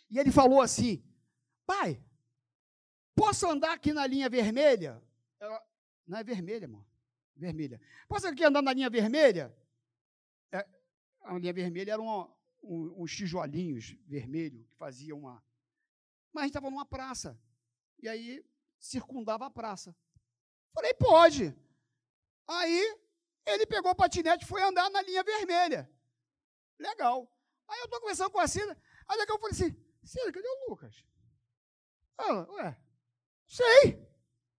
E 0.10 0.18
ele 0.18 0.32
falou 0.32 0.62
assim: 0.62 1.04
Pai, 1.68 2.02
posso 3.14 3.46
andar 3.46 3.74
aqui 3.74 3.92
na 3.92 4.08
linha 4.08 4.30
vermelha? 4.30 5.04
Ela, 5.38 5.62
não 6.08 6.18
é 6.18 6.24
vermelha, 6.24 6.66
amor. 6.66 6.88
Vermelha. 7.36 7.82
Posso 8.08 8.26
aqui 8.26 8.42
andar 8.46 8.62
na 8.62 8.72
linha 8.72 8.90
vermelha? 8.90 9.54
É, 10.50 10.66
a 11.24 11.38
linha 11.38 11.52
vermelha 11.52 11.92
era 11.92 12.02
uma, 12.02 12.34
um, 12.64 13.04
uns 13.04 13.14
tijolinhos 13.14 13.98
vermelhos 14.08 14.66
que 14.66 14.76
fazia 14.78 15.14
uma. 15.14 15.44
Mas 16.32 16.44
a 16.44 16.46
gente 16.46 16.52
estava 16.52 16.70
numa 16.70 16.86
praça. 16.86 17.38
E 18.02 18.08
aí 18.08 18.46
circundava 18.80 19.46
a 19.46 19.52
praça. 19.52 19.94
Falei, 20.74 20.94
pode. 20.94 21.54
Aí 22.48 22.98
ele 23.46 23.66
pegou 23.66 23.92
o 23.92 23.96
patinete 23.96 24.46
e 24.46 24.48
foi 24.48 24.62
andar 24.62 24.90
na 24.90 25.02
linha 25.02 25.22
vermelha. 25.22 25.92
Legal. 26.80 27.30
Aí 27.68 27.80
eu 27.80 27.86
estou 27.86 28.00
conversando 28.00 28.30
com 28.30 28.40
a 28.40 28.48
Cida. 28.48 28.82
Aí 29.06 29.18
daqui 29.18 29.34
eu 29.34 29.40
falei 29.40 29.54
assim, 29.54 29.76
Cida, 30.06 30.32
cadê 30.32 30.48
o 30.48 30.70
Lucas? 30.70 31.04
Ela, 32.18 32.50
ué, 32.52 32.78
sei. 33.46 34.08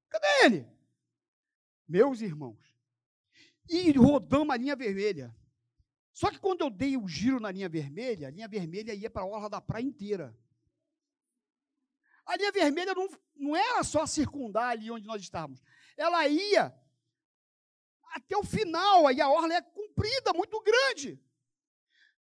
Cadê 0.09 0.27
ele? 0.45 0.67
Meus 1.87 2.21
irmãos. 2.21 2.59
E 3.69 3.91
rodamos 3.93 4.55
a 4.55 4.57
linha 4.57 4.77
vermelha. 4.77 5.35
Só 6.13 6.31
que 6.31 6.39
quando 6.39 6.63
eu 6.63 6.71
dei 6.71 6.97
o 6.97 7.07
giro 7.07 7.39
na 7.39 7.51
linha 7.51 7.69
vermelha, 7.69 8.29
a 8.29 8.31
linha 8.31 8.49
vermelha 8.49 8.95
ia 8.95 9.11
para 9.11 9.23
a 9.23 9.27
orla 9.27 9.49
da 9.49 9.61
praia 9.61 9.85
inteira. 9.85 10.37
A 12.27 12.37
linha 12.37 12.53
vermelha 12.53 12.95
não, 12.95 13.09
não 13.37 13.57
era 13.57 13.83
só 13.85 14.05
circundar 14.07 14.71
ali 14.71 14.91
onde 14.91 15.07
nós 15.07 15.23
estávamos. 15.23 15.63
Ela 15.97 16.27
ia 16.29 16.75
até 18.11 18.37
o 18.37 18.43
final, 18.43 19.07
aí 19.07 19.21
a 19.21 19.29
orla 19.29 19.55
é 19.55 19.63
comprida, 19.63 20.33
muito 20.33 20.61
grande. 20.61 21.23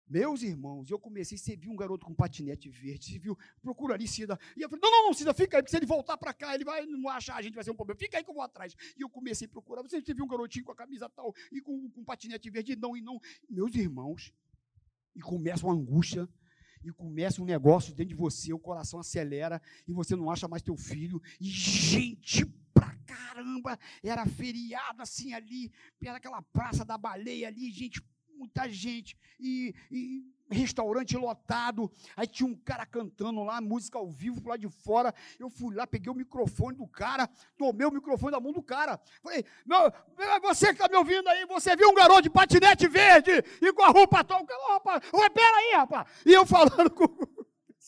Meus 0.08 0.42
irmãos, 0.42 0.90
eu 0.90 0.98
comecei, 0.98 1.36
você 1.36 1.54
viu 1.54 1.70
um 1.70 1.76
garoto 1.76 2.06
com 2.06 2.14
patinete 2.14 2.70
verde, 2.70 3.12
você 3.12 3.18
viu, 3.18 3.38
procura 3.60 3.94
ali, 3.94 4.08
Cida. 4.08 4.38
E 4.56 4.62
eu 4.62 4.68
falei, 4.68 4.80
não, 4.82 4.90
não, 4.90 5.06
não, 5.08 5.12
Cida, 5.12 5.34
fica 5.34 5.58
aí, 5.58 5.62
porque 5.62 5.70
se 5.70 5.76
ele 5.76 5.86
voltar 5.86 6.16
para 6.16 6.32
cá, 6.32 6.54
ele 6.54 6.64
vai 6.64 6.86
não 6.86 7.08
achar, 7.10 7.36
a 7.36 7.42
gente 7.42 7.54
vai 7.54 7.62
ser 7.62 7.70
um 7.70 7.76
problema. 7.76 7.98
Fica 7.98 8.16
aí 8.16 8.24
que 8.24 8.30
eu 8.30 8.34
vou 8.34 8.42
atrás. 8.42 8.74
E 8.96 9.02
eu 9.02 9.08
comecei 9.10 9.46
a 9.46 9.50
procurar. 9.50 9.82
Você, 9.82 10.00
viu 10.00 10.24
um 10.24 10.28
garotinho 10.28 10.64
com 10.64 10.72
a 10.72 10.76
camisa 10.76 11.08
tal, 11.10 11.34
e 11.52 11.60
com, 11.60 11.90
com 11.90 12.04
patinete 12.04 12.48
verde, 12.48 12.74
não, 12.74 12.96
e 12.96 13.02
não. 13.02 13.20
Meus 13.50 13.74
irmãos, 13.74 14.32
e 15.14 15.20
começa 15.20 15.66
uma 15.66 15.74
angústia, 15.74 16.28
e 16.82 16.90
começa 16.90 17.42
um 17.42 17.44
negócio 17.44 17.94
dentro 17.94 18.14
de 18.14 18.14
você, 18.14 18.52
o 18.52 18.58
coração 18.58 19.00
acelera, 19.00 19.60
e 19.86 19.92
você 19.92 20.16
não 20.16 20.30
acha 20.30 20.48
mais 20.48 20.62
teu 20.62 20.76
filho, 20.76 21.20
e 21.40 21.44
gente 21.44 22.46
pra 22.72 22.94
caramba, 23.06 23.78
era 24.02 24.24
feriado 24.26 25.02
assim 25.02 25.34
ali, 25.34 25.72
perto 25.98 26.14
daquela 26.14 26.40
praça 26.40 26.84
da 26.84 26.96
baleia 26.96 27.48
ali, 27.48 27.70
gente 27.70 28.00
muita 28.38 28.68
gente, 28.68 29.16
e, 29.38 29.74
e, 29.90 30.24
restaurante 30.50 31.16
lotado. 31.16 31.90
Aí 32.16 32.26
tinha 32.26 32.48
um 32.48 32.54
cara 32.54 32.86
cantando 32.86 33.42
lá, 33.42 33.60
música 33.60 33.98
ao 33.98 34.08
vivo 34.08 34.48
lá 34.48 34.56
de 34.56 34.68
fora. 34.68 35.14
Eu 35.38 35.50
fui 35.50 35.74
lá, 35.74 35.86
peguei 35.86 36.10
o 36.10 36.16
microfone 36.16 36.76
do 36.76 36.86
cara, 36.86 37.28
tomei 37.56 37.86
o 37.86 37.90
microfone 37.90 38.32
da 38.32 38.40
mão 38.40 38.52
do 38.52 38.62
cara. 38.62 39.00
Falei, 39.22 39.44
meu, 39.66 39.92
você 40.40 40.68
que 40.68 40.72
está 40.72 40.88
me 40.88 40.96
ouvindo 40.96 41.28
aí, 41.28 41.44
você 41.46 41.76
viu 41.76 41.90
um 41.90 41.94
garoto 41.94 42.22
de 42.22 42.30
patinete 42.30 42.88
verde 42.88 43.30
e 43.60 43.72
com 43.72 43.82
a 43.82 43.88
roupa 43.88 44.24
tal. 44.24 44.46
Rapaz, 44.68 45.02
aí, 45.12 45.72
rapaz. 45.74 46.08
E 46.24 46.32
eu 46.32 46.46
falando 46.46 46.90
com 46.90 47.37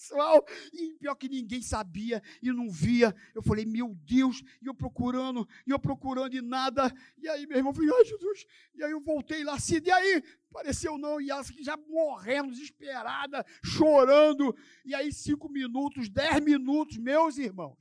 pessoal, 0.00 0.44
e 0.72 0.94
pior 0.94 1.14
que 1.14 1.28
ninguém 1.28 1.60
sabia 1.60 2.22
e 2.42 2.50
não 2.50 2.70
via. 2.70 3.14
Eu 3.34 3.42
falei, 3.42 3.66
meu 3.66 3.94
Deus, 3.94 4.42
e 4.62 4.66
eu 4.66 4.74
procurando, 4.74 5.46
e 5.66 5.70
eu 5.70 5.78
procurando 5.78 6.34
e 6.34 6.40
nada. 6.40 6.92
E 7.18 7.28
aí, 7.28 7.46
meu 7.46 7.58
irmão, 7.58 7.72
eu 7.72 7.76
falei, 7.76 7.90
ai, 7.94 8.04
Jesus. 8.06 8.46
E 8.74 8.82
aí 8.82 8.90
eu 8.90 9.00
voltei 9.00 9.44
lá, 9.44 9.54
assim, 9.54 9.80
e 9.84 9.90
aí? 9.90 10.22
Pareceu 10.50 10.96
não, 10.96 11.20
e 11.20 11.30
ela 11.30 11.42
já 11.60 11.76
morrendo, 11.76 12.50
desesperada, 12.50 13.44
chorando. 13.62 14.56
E 14.84 14.94
aí, 14.94 15.12
cinco 15.12 15.48
minutos, 15.50 16.08
dez 16.08 16.42
minutos, 16.42 16.96
meus 16.96 17.36
irmãos. 17.36 17.78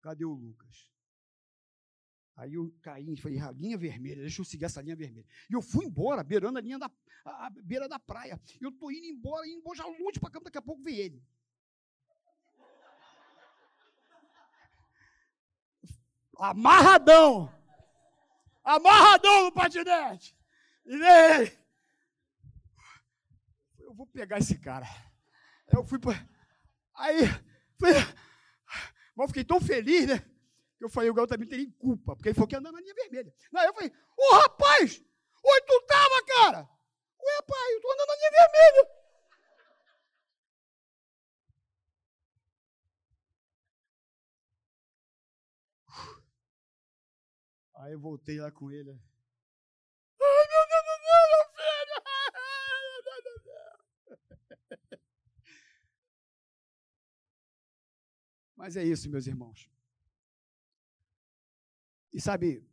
Cadê 0.00 0.24
o 0.24 0.32
Lucas? 0.32 0.89
Aí 2.40 2.54
eu 2.54 2.74
caí, 2.80 3.14
falei, 3.18 3.38
a 3.38 3.50
linha 3.50 3.76
vermelha, 3.76 4.22
deixa 4.22 4.40
eu 4.40 4.46
seguir 4.46 4.64
essa 4.64 4.80
linha 4.80 4.96
vermelha. 4.96 5.26
E 5.50 5.52
eu 5.52 5.60
fui 5.60 5.84
embora, 5.84 6.24
beirando 6.24 6.56
a 6.56 6.62
linha 6.62 6.78
da 6.78 6.90
a, 7.22 7.48
a 7.48 7.50
beira 7.50 7.86
da 7.86 7.98
praia. 7.98 8.40
Eu 8.58 8.70
estou 8.70 8.90
indo 8.90 9.04
embora, 9.04 9.46
indo 9.46 9.58
embora, 9.58 9.76
já 9.76 9.84
longe 9.84 10.18
para 10.18 10.30
campo, 10.30 10.46
daqui 10.46 10.56
a 10.56 10.62
pouco 10.62 10.82
vem 10.82 10.96
ele. 10.96 11.22
Amarradão! 16.38 17.54
Amarradão 18.64 19.44
no 19.44 19.52
patinete! 19.52 20.34
E 20.86 20.96
vem 20.96 21.34
ele. 21.34 21.58
Eu 23.80 23.92
vou 23.92 24.06
pegar 24.06 24.38
esse 24.38 24.58
cara. 24.58 24.86
Eu 25.70 25.84
fui 25.84 25.98
para. 25.98 26.26
Aí, 26.94 27.26
fui, 27.78 27.92
mas 29.14 29.24
eu 29.24 29.28
fiquei 29.28 29.44
tão 29.44 29.60
feliz, 29.60 30.06
né? 30.06 30.29
Eu 30.80 30.88
falei, 30.88 31.10
o 31.10 31.14
garoto 31.14 31.34
também 31.34 31.46
teria 31.46 31.70
culpa, 31.78 32.16
porque 32.16 32.30
ele 32.30 32.34
falou 32.34 32.48
que 32.48 32.56
andar 32.56 32.72
na 32.72 32.80
linha 32.80 32.94
vermelha. 32.94 33.34
Não, 33.52 33.62
eu 33.62 33.74
falei, 33.74 33.90
ô 33.90 34.22
oh, 34.22 34.34
rapaz, 34.36 35.04
onde 35.44 35.66
tu 35.66 35.80
tava, 35.86 36.24
cara? 36.26 36.68
Ué, 37.22 37.42
pai, 37.46 37.72
eu 37.72 37.76
estou 37.76 37.92
andando 37.92 38.08
na 38.08 38.16
linha 38.16 38.30
vermelha. 38.30 39.00
Aí 47.76 47.92
eu 47.92 48.00
voltei 48.00 48.40
lá 48.40 48.50
com 48.50 48.70
ele. 48.70 48.90
Ai, 48.90 50.46
meu 50.48 50.66
Deus 50.68 50.84
do 50.84 50.96
céu, 51.04 51.22
meu 51.30 51.44
filho! 51.56 51.96
Ai, 52.36 52.82
meu 52.90 53.02
Deus 53.04 53.24
do 53.24 53.36
céu! 53.42 53.78
Mas 58.56 58.76
é 58.76 58.84
isso, 58.84 59.10
meus 59.10 59.26
irmãos. 59.26 59.70
E 62.12 62.20
sabe, 62.20 62.66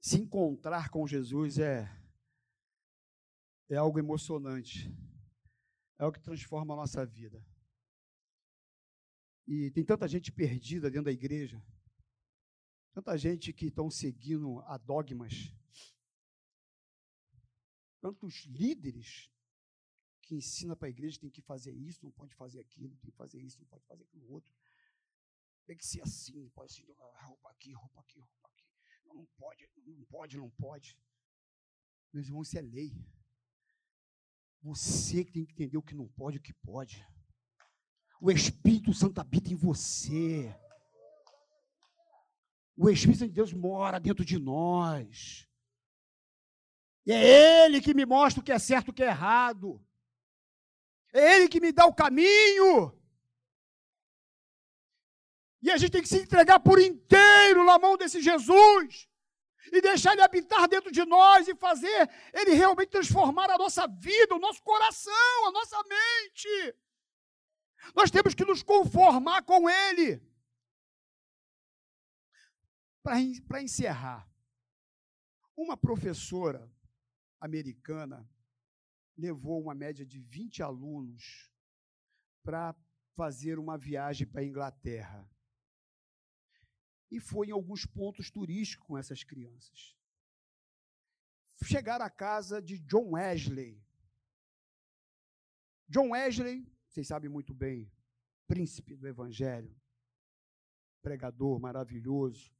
se 0.00 0.16
encontrar 0.16 0.90
com 0.90 1.06
Jesus 1.06 1.58
é, 1.58 1.88
é 3.68 3.76
algo 3.76 3.98
emocionante. 3.98 4.88
É 5.98 6.04
algo 6.04 6.16
que 6.16 6.22
transforma 6.22 6.74
a 6.74 6.76
nossa 6.76 7.04
vida. 7.04 7.44
E 9.46 9.70
tem 9.72 9.84
tanta 9.84 10.06
gente 10.06 10.30
perdida 10.30 10.90
dentro 10.90 11.06
da 11.06 11.12
igreja. 11.12 11.62
Tanta 12.92 13.16
gente 13.16 13.52
que 13.52 13.66
estão 13.66 13.90
seguindo 13.90 14.60
a 14.60 14.76
dogmas. 14.76 15.52
Tantos 18.00 18.44
líderes 18.44 19.30
que 20.22 20.36
ensinam 20.36 20.76
para 20.76 20.88
a 20.88 20.90
igreja 20.90 21.16
que 21.16 21.22
tem 21.22 21.30
que 21.30 21.40
fazer 21.40 21.72
isso, 21.72 22.04
não 22.04 22.12
pode 22.12 22.34
fazer 22.34 22.60
aquilo, 22.60 22.94
tem 22.98 23.10
que 23.10 23.16
fazer 23.16 23.40
isso, 23.40 23.58
não 23.58 23.66
pode 23.66 23.84
fazer 23.86 24.04
aquilo 24.04 24.30
outro. 24.30 24.54
Tem 25.66 25.76
que 25.76 25.86
ser 25.86 26.02
assim, 26.02 26.48
pode 26.50 26.72
ser 26.72 26.84
roupa 27.22 27.50
aqui, 27.50 27.72
roupa 27.72 28.00
aqui, 28.00 28.20
roupa 28.20 28.37
não 29.14 29.26
pode, 29.38 29.68
não 29.86 30.04
pode, 30.04 30.36
não 30.36 30.50
pode. 30.50 30.98
Meus 32.12 32.26
irmãos, 32.26 32.48
isso 32.48 32.58
é 32.58 32.62
lei. 32.62 32.92
Você 34.62 35.24
que 35.24 35.32
tem 35.32 35.44
que 35.44 35.52
entender 35.52 35.76
o 35.76 35.82
que 35.82 35.94
não 35.94 36.08
pode 36.08 36.36
e 36.36 36.40
o 36.40 36.42
que 36.42 36.52
pode. 36.52 37.06
O 38.20 38.30
Espírito 38.30 38.92
Santo 38.92 39.20
habita 39.20 39.52
em 39.52 39.56
você. 39.56 40.54
O 42.76 42.90
Espírito 42.90 43.26
de 43.26 43.32
Deus 43.32 43.52
mora 43.52 44.00
dentro 44.00 44.24
de 44.24 44.38
nós. 44.38 45.48
E 47.06 47.12
é 47.12 47.64
Ele 47.64 47.80
que 47.80 47.94
me 47.94 48.04
mostra 48.04 48.40
o 48.40 48.44
que 48.44 48.52
é 48.52 48.58
certo 48.58 48.88
e 48.88 48.90
o 48.90 48.94
que 48.94 49.02
é 49.02 49.06
errado. 49.06 49.84
É 51.12 51.36
Ele 51.36 51.48
que 51.48 51.60
me 51.60 51.72
dá 51.72 51.86
o 51.86 51.94
caminho. 51.94 52.92
E 55.60 55.70
a 55.70 55.76
gente 55.76 55.90
tem 55.90 56.02
que 56.02 56.08
se 56.08 56.20
entregar 56.20 56.60
por 56.60 56.80
inteiro 56.80 57.64
na 57.64 57.78
mão 57.78 57.96
desse 57.96 58.22
Jesus. 58.22 59.08
E 59.72 59.80
deixar 59.80 60.12
ele 60.12 60.22
habitar 60.22 60.66
dentro 60.68 60.90
de 60.90 61.04
nós 61.04 61.46
e 61.46 61.54
fazer 61.54 62.08
ele 62.32 62.54
realmente 62.54 62.90
transformar 62.90 63.50
a 63.50 63.58
nossa 63.58 63.86
vida, 63.86 64.34
o 64.34 64.38
nosso 64.38 64.62
coração, 64.62 65.46
a 65.46 65.50
nossa 65.50 65.76
mente. 65.82 66.76
Nós 67.94 68.10
temos 68.10 68.34
que 68.34 68.44
nos 68.44 68.62
conformar 68.62 69.42
com 69.42 69.68
ele. 69.68 70.22
Para 73.02 73.62
encerrar, 73.62 74.30
uma 75.56 75.76
professora 75.76 76.70
americana 77.40 78.28
levou 79.16 79.60
uma 79.60 79.74
média 79.74 80.06
de 80.06 80.18
20 80.18 80.62
alunos 80.62 81.50
para 82.42 82.74
fazer 83.16 83.58
uma 83.58 83.76
viagem 83.76 84.26
para 84.26 84.40
a 84.40 84.44
Inglaterra 84.44 85.28
e 87.10 87.20
foi 87.20 87.48
em 87.48 87.52
alguns 87.52 87.86
pontos 87.86 88.30
turísticos 88.30 88.86
com 88.86 88.98
essas 88.98 89.24
crianças. 89.24 89.96
Chegaram 91.64 92.04
à 92.04 92.10
casa 92.10 92.62
de 92.62 92.78
John 92.78 93.10
Wesley. 93.12 93.82
John 95.88 96.10
Wesley, 96.10 96.66
vocês 96.88 97.06
sabem 97.06 97.28
muito 97.28 97.54
bem, 97.54 97.90
príncipe 98.46 98.94
do 98.94 99.08
evangelho, 99.08 99.74
pregador 101.02 101.58
maravilhoso. 101.58 102.52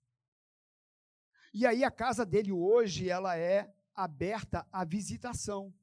E 1.53 1.67
aí 1.67 1.85
a 1.85 1.91
casa 1.91 2.25
dele 2.27 2.53
hoje, 2.53 3.09
ela 3.09 3.37
é 3.37 3.75
aberta 3.95 4.67
à 4.73 4.85
visitação. 4.85 5.75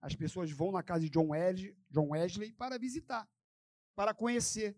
As 0.00 0.14
pessoas 0.14 0.50
vão 0.50 0.70
na 0.70 0.82
casa 0.82 1.00
de 1.00 1.10
John 1.10 1.28
Wesley, 1.28 1.76
John 1.90 2.10
Wesley 2.10 2.52
para 2.52 2.78
visitar, 2.78 3.28
para 3.94 4.14
conhecer. 4.14 4.76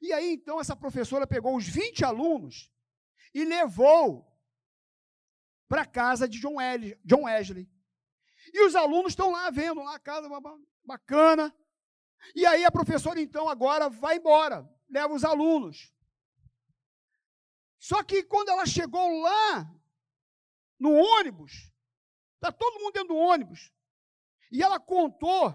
E 0.00 0.12
aí 0.12 0.32
então 0.32 0.60
essa 0.60 0.76
professora 0.76 1.26
pegou 1.26 1.56
os 1.56 1.66
20 1.66 2.04
alunos 2.04 2.70
e 3.32 3.44
levou 3.44 4.30
para 5.68 5.82
a 5.82 5.86
casa 5.86 6.28
de 6.28 6.38
John 6.38 6.56
Wesley, 6.56 6.98
John 7.04 7.24
Wesley. 7.24 7.68
E 8.52 8.66
os 8.66 8.74
alunos 8.76 9.12
estão 9.12 9.30
lá 9.30 9.50
vendo 9.50 9.82
lá 9.82 9.94
a 9.96 10.00
casa 10.00 10.28
bacana. 10.84 11.54
E 12.34 12.46
aí 12.46 12.64
a 12.64 12.70
professora 12.70 13.20
então 13.20 13.48
agora 13.48 13.88
vai 13.88 14.16
embora, 14.16 14.68
leva 14.88 15.12
os 15.14 15.24
alunos. 15.24 15.92
Só 17.78 18.02
que 18.02 18.22
quando 18.22 18.48
ela 18.48 18.64
chegou 18.64 19.20
lá 19.20 19.70
no 20.78 20.92
ônibus, 20.92 21.70
está 22.36 22.50
todo 22.52 22.80
mundo 22.80 22.92
dentro 22.92 23.08
do 23.08 23.16
ônibus, 23.16 23.72
e 24.50 24.62
ela 24.62 24.78
contou, 24.78 25.54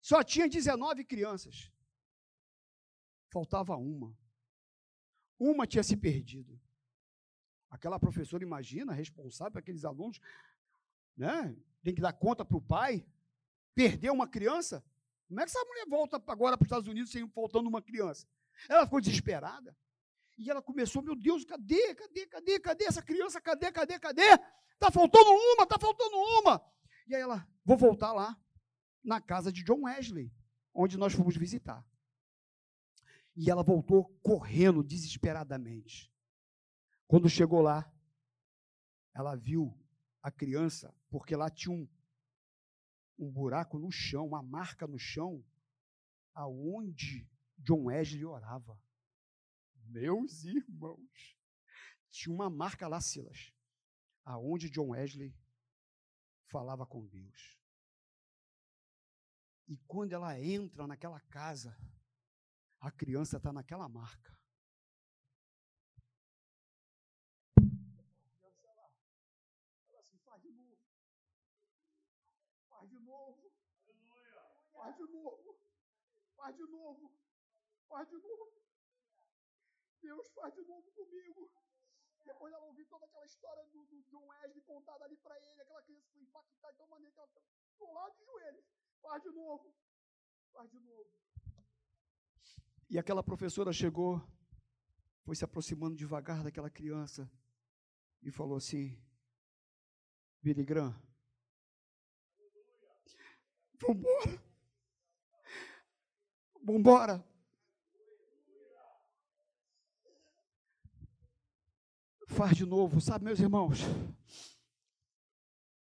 só 0.00 0.22
tinha 0.22 0.48
19 0.48 1.04
crianças. 1.04 1.70
Faltava 3.34 3.76
uma. 3.76 4.16
Uma 5.36 5.66
tinha 5.66 5.82
se 5.82 5.96
perdido. 5.96 6.56
Aquela 7.68 7.98
professora, 7.98 8.44
imagina, 8.44 8.92
responsável 8.92 9.50
por 9.50 9.58
aqueles 9.58 9.84
alunos, 9.84 10.20
né? 11.16 11.56
Tem 11.82 11.92
que 11.92 12.00
dar 12.00 12.12
conta 12.12 12.44
para 12.44 12.56
o 12.56 12.62
pai. 12.62 13.04
Perdeu 13.74 14.12
uma 14.12 14.28
criança. 14.28 14.84
Como 15.26 15.40
é 15.40 15.44
que 15.44 15.50
essa 15.50 15.64
mulher 15.64 15.84
volta 15.88 16.22
agora 16.28 16.56
para 16.56 16.62
os 16.62 16.68
Estados 16.68 16.86
Unidos 16.86 17.10
sem 17.10 17.28
faltando 17.30 17.68
uma 17.68 17.82
criança? 17.82 18.24
Ela 18.68 18.84
ficou 18.84 19.00
desesperada. 19.00 19.76
E 20.38 20.48
ela 20.48 20.62
começou, 20.62 21.02
meu 21.02 21.16
Deus, 21.16 21.44
cadê, 21.44 21.92
cadê, 21.96 22.26
cadê, 22.28 22.60
cadê 22.60 22.84
essa 22.84 23.02
criança? 23.02 23.40
Cadê, 23.40 23.72
cadê, 23.72 23.98
cadê? 23.98 24.30
Está 24.74 24.92
faltando 24.92 25.30
uma, 25.30 25.64
está 25.64 25.76
faltando 25.76 26.16
uma. 26.40 26.64
E 27.08 27.16
aí 27.16 27.22
ela, 27.22 27.44
vou 27.64 27.76
voltar 27.76 28.12
lá, 28.12 28.40
na 29.02 29.20
casa 29.20 29.50
de 29.50 29.64
John 29.64 29.86
Wesley, 29.86 30.32
onde 30.72 30.96
nós 30.96 31.12
fomos 31.12 31.36
visitar. 31.36 31.84
E 33.36 33.50
ela 33.50 33.62
voltou 33.62 34.08
correndo 34.22 34.82
desesperadamente. 34.82 36.12
Quando 37.06 37.28
chegou 37.28 37.60
lá, 37.60 37.92
ela 39.14 39.34
viu 39.36 39.76
a 40.22 40.30
criança, 40.30 40.94
porque 41.10 41.36
lá 41.36 41.50
tinha 41.50 41.74
um, 41.74 41.88
um 43.18 43.30
buraco 43.30 43.78
no 43.78 43.90
chão, 43.90 44.26
uma 44.26 44.42
marca 44.42 44.86
no 44.86 44.98
chão, 44.98 45.44
aonde 46.34 47.28
John 47.58 47.84
Wesley 47.84 48.24
orava. 48.24 48.80
Meus 49.86 50.44
irmãos, 50.44 51.36
tinha 52.10 52.34
uma 52.34 52.48
marca 52.48 52.88
lá, 52.88 53.00
Silas, 53.00 53.52
aonde 54.24 54.70
John 54.70 54.88
Wesley 54.90 55.36
falava 56.46 56.86
com 56.86 57.06
Deus. 57.06 57.58
E 59.66 59.76
quando 59.86 60.12
ela 60.12 60.40
entra 60.40 60.86
naquela 60.86 61.20
casa, 61.20 61.76
a 62.84 62.90
criança 62.90 63.38
está 63.38 63.50
naquela 63.50 63.88
marca. 63.88 64.38
Faz 72.68 72.90
de 72.90 72.98
novo. 73.00 73.50
Faz 76.36 76.56
de 76.56 76.66
novo. 76.66 77.10
Faz 77.88 78.08
de 78.10 78.18
novo. 78.18 78.52
Deus 80.02 80.30
faz 80.32 80.54
de 80.54 80.60
novo 80.66 80.92
comigo. 80.92 81.50
Depois 82.22 82.52
ela 82.52 82.66
ouviu 82.66 82.86
toda 82.86 83.06
aquela 83.06 83.24
história 83.24 83.64
do, 83.68 83.86
do 83.86 84.02
John 84.10 84.26
Wesley 84.26 84.60
contada 84.62 85.06
ali 85.06 85.16
para 85.16 85.38
ele, 85.40 85.62
aquela 85.62 85.82
criança 85.82 86.10
foi 86.12 86.22
impactada 86.22 86.72
de 86.72 86.78
tal 86.78 86.88
maneira 86.88 87.12
que 87.12 87.18
ela 87.18 87.28
ficou 87.28 87.92
lá 87.94 88.10
de 88.10 88.24
joelhos. 88.24 88.66
Faz 89.00 89.22
de 89.22 89.30
novo. 89.30 89.74
Faz 90.52 90.70
de 90.70 90.80
novo. 90.80 91.24
E 92.88 92.98
aquela 92.98 93.22
professora 93.22 93.72
chegou, 93.72 94.22
foi 95.24 95.34
se 95.34 95.44
aproximando 95.44 95.96
devagar 95.96 96.42
daquela 96.42 96.70
criança 96.70 97.30
e 98.22 98.30
falou 98.30 98.56
assim: 98.56 98.98
Billy 100.42 100.64
Graham, 100.64 100.94
vambora. 103.80 104.42
Vambora. 106.62 107.34
Faz 112.28 112.56
de 112.56 112.64
novo, 112.66 113.00
sabe, 113.00 113.24
meus 113.24 113.38
irmãos? 113.38 113.80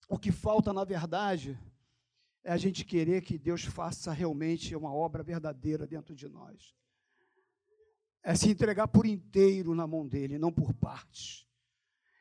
O 0.08 0.18
que 0.18 0.30
falta, 0.30 0.72
na 0.72 0.84
verdade, 0.84 1.58
é 2.44 2.52
a 2.52 2.56
gente 2.56 2.84
querer 2.84 3.22
que 3.22 3.38
Deus 3.38 3.64
faça 3.64 4.12
realmente 4.12 4.76
uma 4.76 4.92
obra 4.92 5.22
verdadeira 5.22 5.86
dentro 5.86 6.14
de 6.14 6.28
nós. 6.28 6.76
É 8.22 8.34
se 8.34 8.48
entregar 8.48 8.86
por 8.88 9.04
inteiro 9.04 9.74
na 9.74 9.86
mão 9.86 10.06
dele, 10.06 10.38
não 10.38 10.52
por 10.52 10.72
partes. 10.74 11.46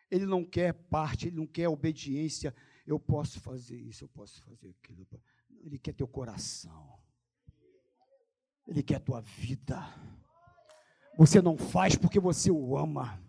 Ele 0.09 0.25
não 0.25 0.43
quer 0.43 0.73
parte, 0.73 1.27
ele 1.27 1.37
não 1.37 1.47
quer 1.47 1.69
obediência. 1.69 2.53
Eu 2.85 2.99
posso 2.99 3.39
fazer 3.39 3.77
isso, 3.77 4.03
eu 4.03 4.09
posso 4.09 4.43
fazer 4.43 4.69
aquilo. 4.69 5.07
Ele 5.63 5.77
quer 5.77 5.93
teu 5.93 6.07
coração. 6.07 6.99
Ele 8.67 8.81
quer 8.81 8.99
tua 8.99 9.21
vida. 9.21 9.77
Você 11.17 11.41
não 11.41 11.57
faz 11.57 11.95
porque 11.95 12.19
você 12.19 12.49
o 12.49 12.77
ama. 12.77 13.21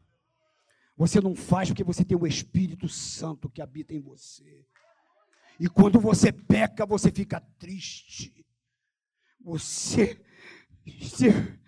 Você 0.97 1.21
não 1.21 1.35
faz 1.35 1.69
porque 1.69 1.85
você 1.85 2.05
tem 2.05 2.17
o 2.17 2.27
Espírito 2.27 2.89
Santo 2.89 3.51
que 3.51 3.61
habita 3.61 3.95
em 3.95 4.01
você. 4.01 4.67
E 5.61 5.69
quando 5.69 6.01
você 6.01 6.33
peca, 6.33 6.87
você 6.87 7.11
fica 7.11 7.41
triste. 7.59 8.47
Você, 9.41 10.25
você 10.85 11.59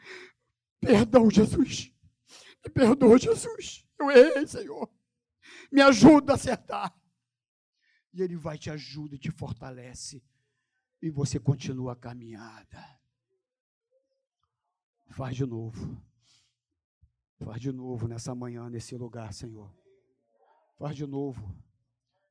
perdão, 0.84 1.30
Jesus. 1.30 1.92
Me 2.64 2.70
perdoa, 2.70 3.18
Jesus. 3.18 3.86
Eu 3.98 4.10
errei, 4.10 4.46
Senhor. 4.46 4.90
Me 5.70 5.80
ajuda 5.80 6.32
a 6.32 6.34
acertar. 6.36 6.94
E 8.12 8.22
Ele 8.22 8.36
vai 8.36 8.56
te 8.56 8.70
ajudar 8.70 9.16
e 9.16 9.18
te 9.18 9.30
fortalece. 9.30 10.22
E 11.02 11.10
você 11.10 11.38
continua 11.38 11.92
a 11.92 11.96
caminhada. 11.96 12.98
Faz 15.10 15.36
de 15.36 15.44
novo. 15.44 16.00
Faz 17.38 17.60
de 17.60 17.70
novo 17.70 18.08
nessa 18.08 18.34
manhã, 18.34 18.70
nesse 18.70 18.96
lugar, 18.96 19.32
Senhor. 19.34 19.70
Faz 20.78 20.96
de 20.96 21.06
novo. 21.06 21.54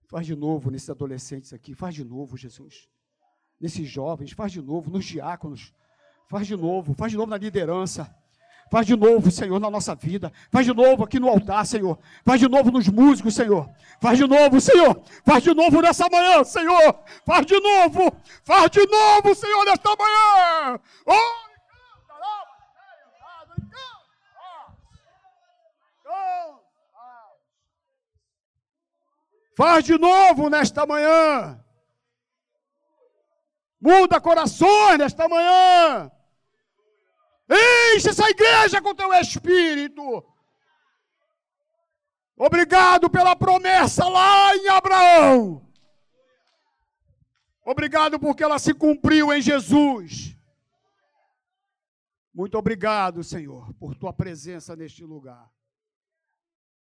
Faz 0.07 0.25
de 0.25 0.35
novo 0.35 0.71
nesses 0.71 0.89
adolescentes 0.89 1.53
aqui. 1.53 1.75
Faz 1.75 1.95
de 1.95 2.03
novo, 2.03 2.35
Jesus. 2.35 2.89
Nesses 3.59 3.87
jovens, 3.87 4.31
faz 4.31 4.51
de 4.51 4.61
novo, 4.61 4.89
nos 4.89 5.05
diáconos. 5.05 5.73
Faz 6.27 6.47
de 6.47 6.55
novo, 6.55 6.93
faz 6.93 7.11
de 7.11 7.17
novo 7.17 7.29
na 7.29 7.37
liderança. 7.37 8.13
Faz 8.71 8.87
de 8.87 8.95
novo, 8.95 9.29
Senhor, 9.29 9.59
na 9.59 9.69
nossa 9.69 9.93
vida. 9.93 10.31
Faz 10.51 10.65
de 10.65 10.73
novo 10.73 11.03
aqui 11.03 11.19
no 11.19 11.29
altar, 11.29 11.65
Senhor. 11.65 11.97
Faz 12.25 12.39
de 12.39 12.49
novo 12.49 12.71
nos 12.71 12.87
músicos, 12.87 13.35
Senhor. 13.35 13.69
Faz 14.01 14.17
de 14.17 14.27
novo, 14.27 14.59
Senhor. 14.59 15.01
Faz 15.25 15.43
de 15.43 15.53
novo 15.53 15.81
nessa 15.81 16.07
manhã, 16.09 16.43
Senhor. 16.43 16.99
Faz 17.25 17.45
de 17.45 17.59
novo. 17.59 18.15
Faz 18.43 18.71
de 18.71 18.85
novo, 18.87 19.35
Senhor, 19.35 19.65
nesta 19.65 19.89
manhã. 19.95 20.79
Oh! 21.05 21.43
Faz 29.55 29.83
de 29.85 29.97
novo 29.99 30.49
nesta 30.49 30.85
manhã. 30.85 31.59
Muda 33.79 34.19
corações 34.19 34.97
nesta 34.97 35.27
manhã. 35.27 36.11
Enche 37.49 38.09
essa 38.09 38.29
igreja 38.29 38.81
com 38.81 38.95
teu 38.95 39.13
espírito. 39.13 40.01
Obrigado 42.37 43.09
pela 43.09 43.35
promessa 43.35 44.07
lá 44.07 44.55
em 44.55 44.67
Abraão. 44.69 45.61
Obrigado 47.65 48.19
porque 48.19 48.43
ela 48.43 48.59
se 48.59 48.73
cumpriu 48.73 49.31
em 49.31 49.41
Jesus. 49.41 50.35
Muito 52.33 52.57
obrigado, 52.57 53.23
Senhor, 53.23 53.73
por 53.75 53.95
tua 53.95 54.11
presença 54.11 54.75
neste 54.75 55.03
lugar. 55.03 55.49